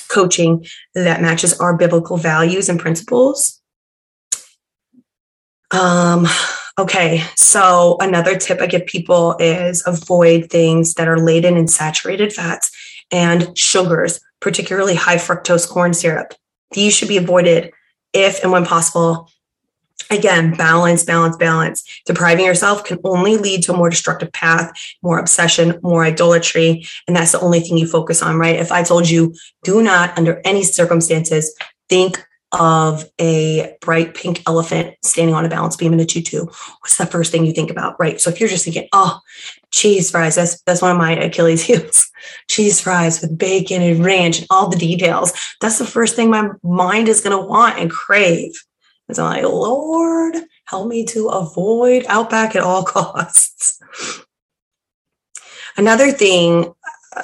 coaching 0.08 0.64
that 0.94 1.20
matches 1.20 1.58
our 1.60 1.76
biblical 1.76 2.16
values 2.16 2.68
and 2.68 2.80
principles. 2.80 3.60
Um, 5.72 6.26
okay, 6.78 7.24
so 7.34 7.96
another 8.00 8.36
tip 8.36 8.60
I 8.60 8.66
give 8.66 8.86
people 8.86 9.36
is 9.38 9.82
avoid 9.86 10.50
things 10.50 10.94
that 10.94 11.08
are 11.08 11.18
laden 11.18 11.56
in 11.56 11.68
saturated 11.68 12.32
fats 12.32 12.70
and 13.10 13.56
sugars, 13.58 14.20
particularly 14.40 14.94
high 14.94 15.16
fructose 15.16 15.68
corn 15.68 15.92
syrup. 15.92 16.34
These 16.72 16.94
should 16.94 17.08
be 17.08 17.16
avoided 17.16 17.72
if 18.12 18.42
and 18.42 18.52
when 18.52 18.64
possible. 18.64 19.30
Again, 20.10 20.54
balance, 20.54 21.04
balance, 21.04 21.36
balance. 21.36 21.82
Depriving 22.06 22.44
yourself 22.44 22.84
can 22.84 22.98
only 23.02 23.36
lead 23.36 23.62
to 23.64 23.72
a 23.72 23.76
more 23.76 23.90
destructive 23.90 24.32
path, 24.32 24.72
more 25.02 25.18
obsession, 25.18 25.78
more 25.82 26.04
idolatry. 26.04 26.86
And 27.08 27.16
that's 27.16 27.32
the 27.32 27.40
only 27.40 27.60
thing 27.60 27.76
you 27.76 27.88
focus 27.88 28.22
on, 28.22 28.36
right? 28.36 28.56
If 28.56 28.70
I 28.70 28.82
told 28.82 29.08
you, 29.08 29.34
do 29.64 29.82
not, 29.82 30.16
under 30.16 30.40
any 30.44 30.62
circumstances, 30.62 31.56
think 31.88 32.24
of 32.52 33.04
a 33.20 33.76
bright 33.80 34.14
pink 34.14 34.42
elephant 34.46 34.94
standing 35.02 35.34
on 35.34 35.44
a 35.44 35.48
balance 35.48 35.76
beam 35.76 35.92
in 35.92 36.00
a 36.00 36.04
tutu, 36.04 36.46
what's 36.80 36.96
the 36.96 37.06
first 37.06 37.32
thing 37.32 37.44
you 37.44 37.52
think 37.52 37.70
about, 37.70 37.98
right? 37.98 38.20
So 38.20 38.30
if 38.30 38.40
you're 38.40 38.48
just 38.48 38.64
thinking, 38.64 38.88
oh, 38.92 39.18
cheese 39.70 40.10
fries, 40.10 40.36
that's 40.36 40.62
that's 40.62 40.82
one 40.82 40.92
of 40.92 40.98
my 40.98 41.12
Achilles 41.12 41.62
heels, 41.62 42.10
cheese 42.48 42.80
fries 42.80 43.20
with 43.20 43.36
bacon 43.36 43.82
and 43.82 44.04
ranch 44.04 44.38
and 44.38 44.46
all 44.50 44.68
the 44.68 44.76
details. 44.76 45.32
That's 45.60 45.78
the 45.78 45.84
first 45.86 46.16
thing 46.16 46.30
my 46.30 46.50
mind 46.62 47.08
is 47.08 47.20
going 47.20 47.38
to 47.38 47.46
want 47.46 47.78
and 47.78 47.90
crave. 47.90 48.52
I'm 49.08 49.24
like, 49.24 49.44
Lord, 49.44 50.36
help 50.64 50.88
me 50.88 51.04
to 51.06 51.28
avoid 51.28 52.06
Outback 52.08 52.56
at 52.56 52.62
all 52.62 52.82
costs. 52.84 53.80
Another 55.76 56.10
thing 56.10 56.74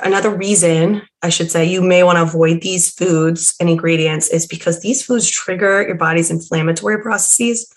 another 0.02 0.30
reason 0.30 1.02
I 1.22 1.28
should 1.28 1.50
say 1.50 1.64
you 1.64 1.82
may 1.82 2.02
want 2.02 2.16
to 2.16 2.22
avoid 2.22 2.62
these 2.62 2.90
foods 2.90 3.54
and 3.60 3.68
ingredients 3.68 4.28
is 4.28 4.46
because 4.46 4.80
these 4.80 5.04
foods 5.04 5.30
trigger 5.30 5.82
your 5.82 5.96
body's 5.96 6.30
inflammatory 6.30 7.00
processes, 7.02 7.72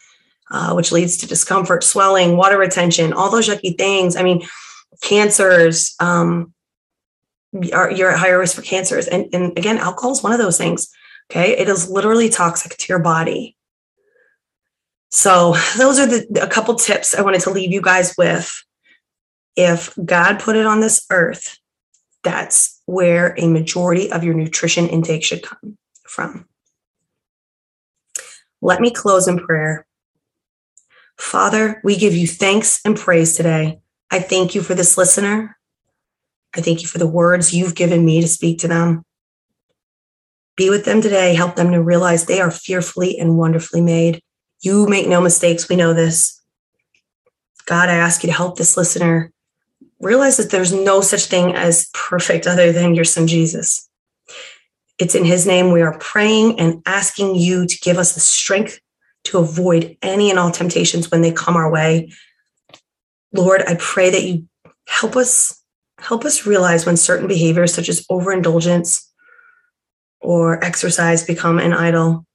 uh, 0.52 0.74
which 0.74 0.92
leads 0.92 1.18
to 1.18 1.28
discomfort, 1.28 1.84
swelling, 1.84 2.38
water 2.38 2.58
retention, 2.58 3.14
all 3.14 3.30
those 3.30 3.48
yucky 3.48 3.78
things. 3.78 4.16
I 4.16 4.24
mean, 4.24 4.48
cancers. 5.02 5.96
Um, 6.00 6.54
are, 7.74 7.90
you're 7.90 8.12
at 8.12 8.20
higher 8.20 8.38
risk 8.38 8.56
for 8.56 8.62
cancers, 8.62 9.08
and, 9.08 9.28
and 9.34 9.58
again, 9.58 9.78
alcohol 9.78 10.12
is 10.12 10.22
one 10.22 10.34
of 10.34 10.40
those 10.40 10.58
things. 10.58 10.90
Okay, 11.32 11.58
it 11.58 11.70
is 11.70 11.90
literally 11.90 12.30
toxic 12.30 12.76
to 12.78 12.86
your 12.90 13.00
body. 13.00 13.56
So 15.10 15.56
those 15.78 15.98
are 15.98 16.06
the 16.06 16.42
a 16.42 16.48
couple 16.48 16.76
tips 16.76 17.16
I 17.16 17.22
wanted 17.22 17.42
to 17.42 17.52
leave 17.52 17.72
you 17.72 17.82
guys 17.82 18.14
with. 18.18 18.52
If 19.56 19.98
God 20.04 20.40
put 20.40 20.58
it 20.58 20.66
on 20.66 20.82
this 20.82 21.06
earth 21.10 21.58
that's 22.26 22.82
where 22.88 23.36
a 23.38 23.48
majority 23.48 24.12
of 24.12 24.24
your 24.24 24.34
nutrition 24.34 24.90
intake 24.90 25.24
should 25.24 25.44
come 25.44 25.78
from. 26.04 26.46
Let 28.62 28.82
me 28.82 28.92
close 28.92 29.28
in 29.28 29.38
prayer. 29.38 29.86
Father, 31.18 31.80
we 31.84 31.96
give 31.96 32.16
you 32.16 32.28
thanks 32.28 32.82
and 32.84 32.98
praise 32.98 33.38
today. 33.38 33.80
I 34.12 34.20
thank 34.20 34.56
you 34.56 34.62
for 34.62 34.74
this 34.74 34.98
listener. 34.98 35.58
I 36.56 36.62
thank 36.62 36.82
you 36.82 36.88
for 36.88 36.98
the 36.98 37.08
words 37.08 37.54
you've 37.54 37.76
given 37.76 38.04
me 38.04 38.22
to 38.22 38.28
speak 38.28 38.60
to 38.60 38.68
them. 38.68 39.04
Be 40.58 40.70
with 40.70 40.86
them 40.86 41.02
today. 41.02 41.36
Help 41.36 41.56
them 41.56 41.72
to 41.72 41.82
realize 41.82 42.26
they 42.26 42.42
are 42.42 42.52
fearfully 42.52 43.20
and 43.20 43.38
wonderfully 43.38 43.82
made. 43.82 44.22
You 44.62 44.88
make 44.88 45.08
no 45.08 45.22
mistakes. 45.22 45.70
We 45.70 45.76
know 45.76 45.94
this. 45.94 46.42
God, 47.66 47.90
I 47.90 47.96
ask 47.96 48.24
you 48.24 48.28
to 48.28 48.36
help 48.36 48.58
this 48.58 48.78
listener 48.78 49.32
realize 50.00 50.38
that 50.38 50.52
there's 50.52 50.74
no 50.74 51.02
such 51.02 51.26
thing 51.26 51.54
as 51.56 51.90
perfect 51.94 52.48
other 52.48 52.72
than 52.72 52.96
your 52.96 53.06
son 53.06 53.28
Jesus. 53.28 53.90
It's 54.98 55.16
in 55.16 55.26
his 55.26 55.46
name 55.46 55.72
we 55.72 55.82
are 55.82 55.98
praying 56.00 56.60
and 56.60 56.82
asking 56.86 57.36
you 57.36 57.66
to 57.66 57.80
give 57.80 57.98
us 57.98 58.14
the 58.14 58.20
strength 58.20 58.80
to 59.26 59.40
avoid 59.40 59.98
any 60.02 60.30
and 60.30 60.40
all 60.40 60.52
temptations 60.52 61.12
when 61.12 61.22
they 61.22 61.32
come 61.32 61.56
our 61.56 61.70
way. 61.70 62.12
Lord, 63.34 63.64
I 63.68 63.76
pray 63.80 64.10
that 64.10 64.24
you 64.24 64.48
help 64.88 65.16
us 65.16 65.62
help 66.00 66.26
us 66.26 66.46
realize 66.46 66.86
when 66.86 66.98
certain 66.98 67.28
behaviors 67.28 67.74
such 67.74 67.90
as 67.90 68.06
overindulgence 68.10 69.12
or 70.20 70.64
exercise 70.64 71.24
become 71.24 71.58
an 71.58 71.74
idol 71.74 72.26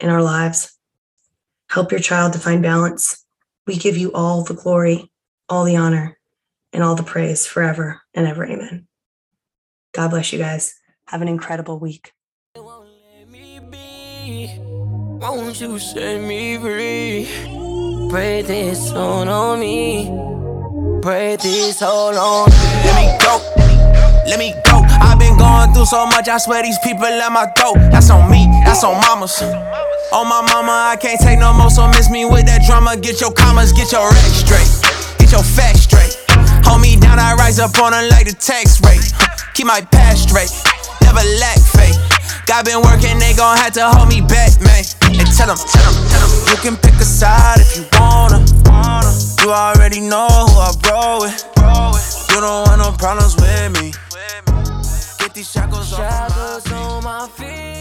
in 0.00 0.10
our 0.10 0.22
lives. 0.22 0.76
Help 1.70 1.90
your 1.90 2.00
child 2.00 2.34
to 2.34 2.38
find 2.38 2.62
balance. 2.62 3.24
We 3.66 3.76
give 3.76 3.96
you 3.96 4.12
all 4.12 4.44
the 4.44 4.54
glory, 4.54 5.10
all 5.48 5.64
the 5.64 5.76
honor 5.76 6.18
and 6.74 6.82
all 6.82 6.96
the 6.96 7.04
praise 7.04 7.46
forever 7.46 8.02
and 8.12 8.26
ever. 8.26 8.44
Amen. 8.44 8.86
God 9.94 10.10
bless 10.10 10.32
you 10.32 10.38
guys. 10.40 10.74
Have 11.06 11.22
an 11.22 11.28
incredible 11.28 11.78
week. 11.78 12.12
Won't 15.24 15.60
you 15.60 15.78
set 15.78 16.20
me 16.20 16.58
free? 16.58 17.28
Pray 18.10 18.42
this 18.42 18.90
on 18.90 19.28
on 19.28 19.60
me. 19.60 20.06
Pray 21.00 21.36
this 21.36 21.80
all 21.80 22.16
on 22.16 22.50
me. 22.50 22.56
Let 22.84 22.96
me 22.96 23.18
go. 23.24 23.38
Let 24.26 24.38
me 24.38 24.52
go. 24.64 24.82
I've 25.00 25.18
been 25.18 25.38
going 25.38 25.72
through 25.72 25.86
so 25.86 26.06
much. 26.06 26.28
I 26.28 26.38
swear 26.38 26.62
these 26.62 26.78
people 26.80 27.02
let 27.02 27.30
my 27.30 27.46
throat. 27.56 27.76
That's 27.92 28.10
on 28.10 28.30
me. 28.30 28.46
That's 28.64 28.82
on 28.82 29.00
mamas. 29.00 29.40
On 30.12 30.28
my 30.28 30.42
mama, 30.52 30.90
I 30.92 30.96
can't 31.00 31.20
take 31.20 31.38
no 31.38 31.52
more. 31.52 31.70
So 31.70 31.86
miss 31.88 32.10
me 32.10 32.24
with 32.24 32.46
that 32.46 32.62
drama. 32.66 32.96
Get 32.96 33.20
your 33.20 33.32
commas, 33.32 33.72
get 33.72 33.92
your 33.92 34.08
rec 34.08 34.32
straight. 34.32 35.18
Get 35.18 35.32
your 35.32 35.42
facts 35.42 35.82
straight. 35.82 36.23
I 37.18 37.34
rise 37.34 37.58
up 37.58 37.78
on 37.78 37.92
her 37.92 38.08
like 38.08 38.26
the 38.26 38.34
tax 38.34 38.80
rate. 38.82 39.02
Keep 39.54 39.66
my 39.66 39.80
past 39.92 40.28
straight, 40.28 40.50
never 41.02 41.22
lack 41.40 41.58
faith. 41.58 41.98
God 42.46 42.64
been 42.64 42.82
working, 42.82 43.18
they 43.18 43.34
gon' 43.34 43.56
have 43.56 43.72
to 43.74 43.88
hold 43.88 44.08
me 44.08 44.20
back, 44.20 44.60
man. 44.60 44.84
And 45.16 45.28
tell 45.32 45.48
them, 45.48 45.56
tell 45.56 45.84
them, 45.92 45.96
tell 46.10 46.20
them. 46.20 46.30
You 46.50 46.56
can 46.60 46.76
pick 46.76 46.94
a 47.00 47.04
side 47.04 47.60
if 47.60 47.76
you 47.76 47.84
wanna. 47.98 48.44
You 49.42 49.50
already 49.50 50.00
know 50.00 50.26
who 50.26 50.56
I 50.58 50.72
roll 50.88 51.20
with. 51.22 51.54
You 52.30 52.40
don't 52.40 52.66
want 52.66 52.80
no 52.80 52.92
problems 52.92 53.36
with 53.36 53.80
me. 53.80 53.92
Get 55.18 55.34
these 55.34 55.50
shackles 55.50 55.92
off 55.92 57.02
my 57.04 57.28
feet. 57.36 57.73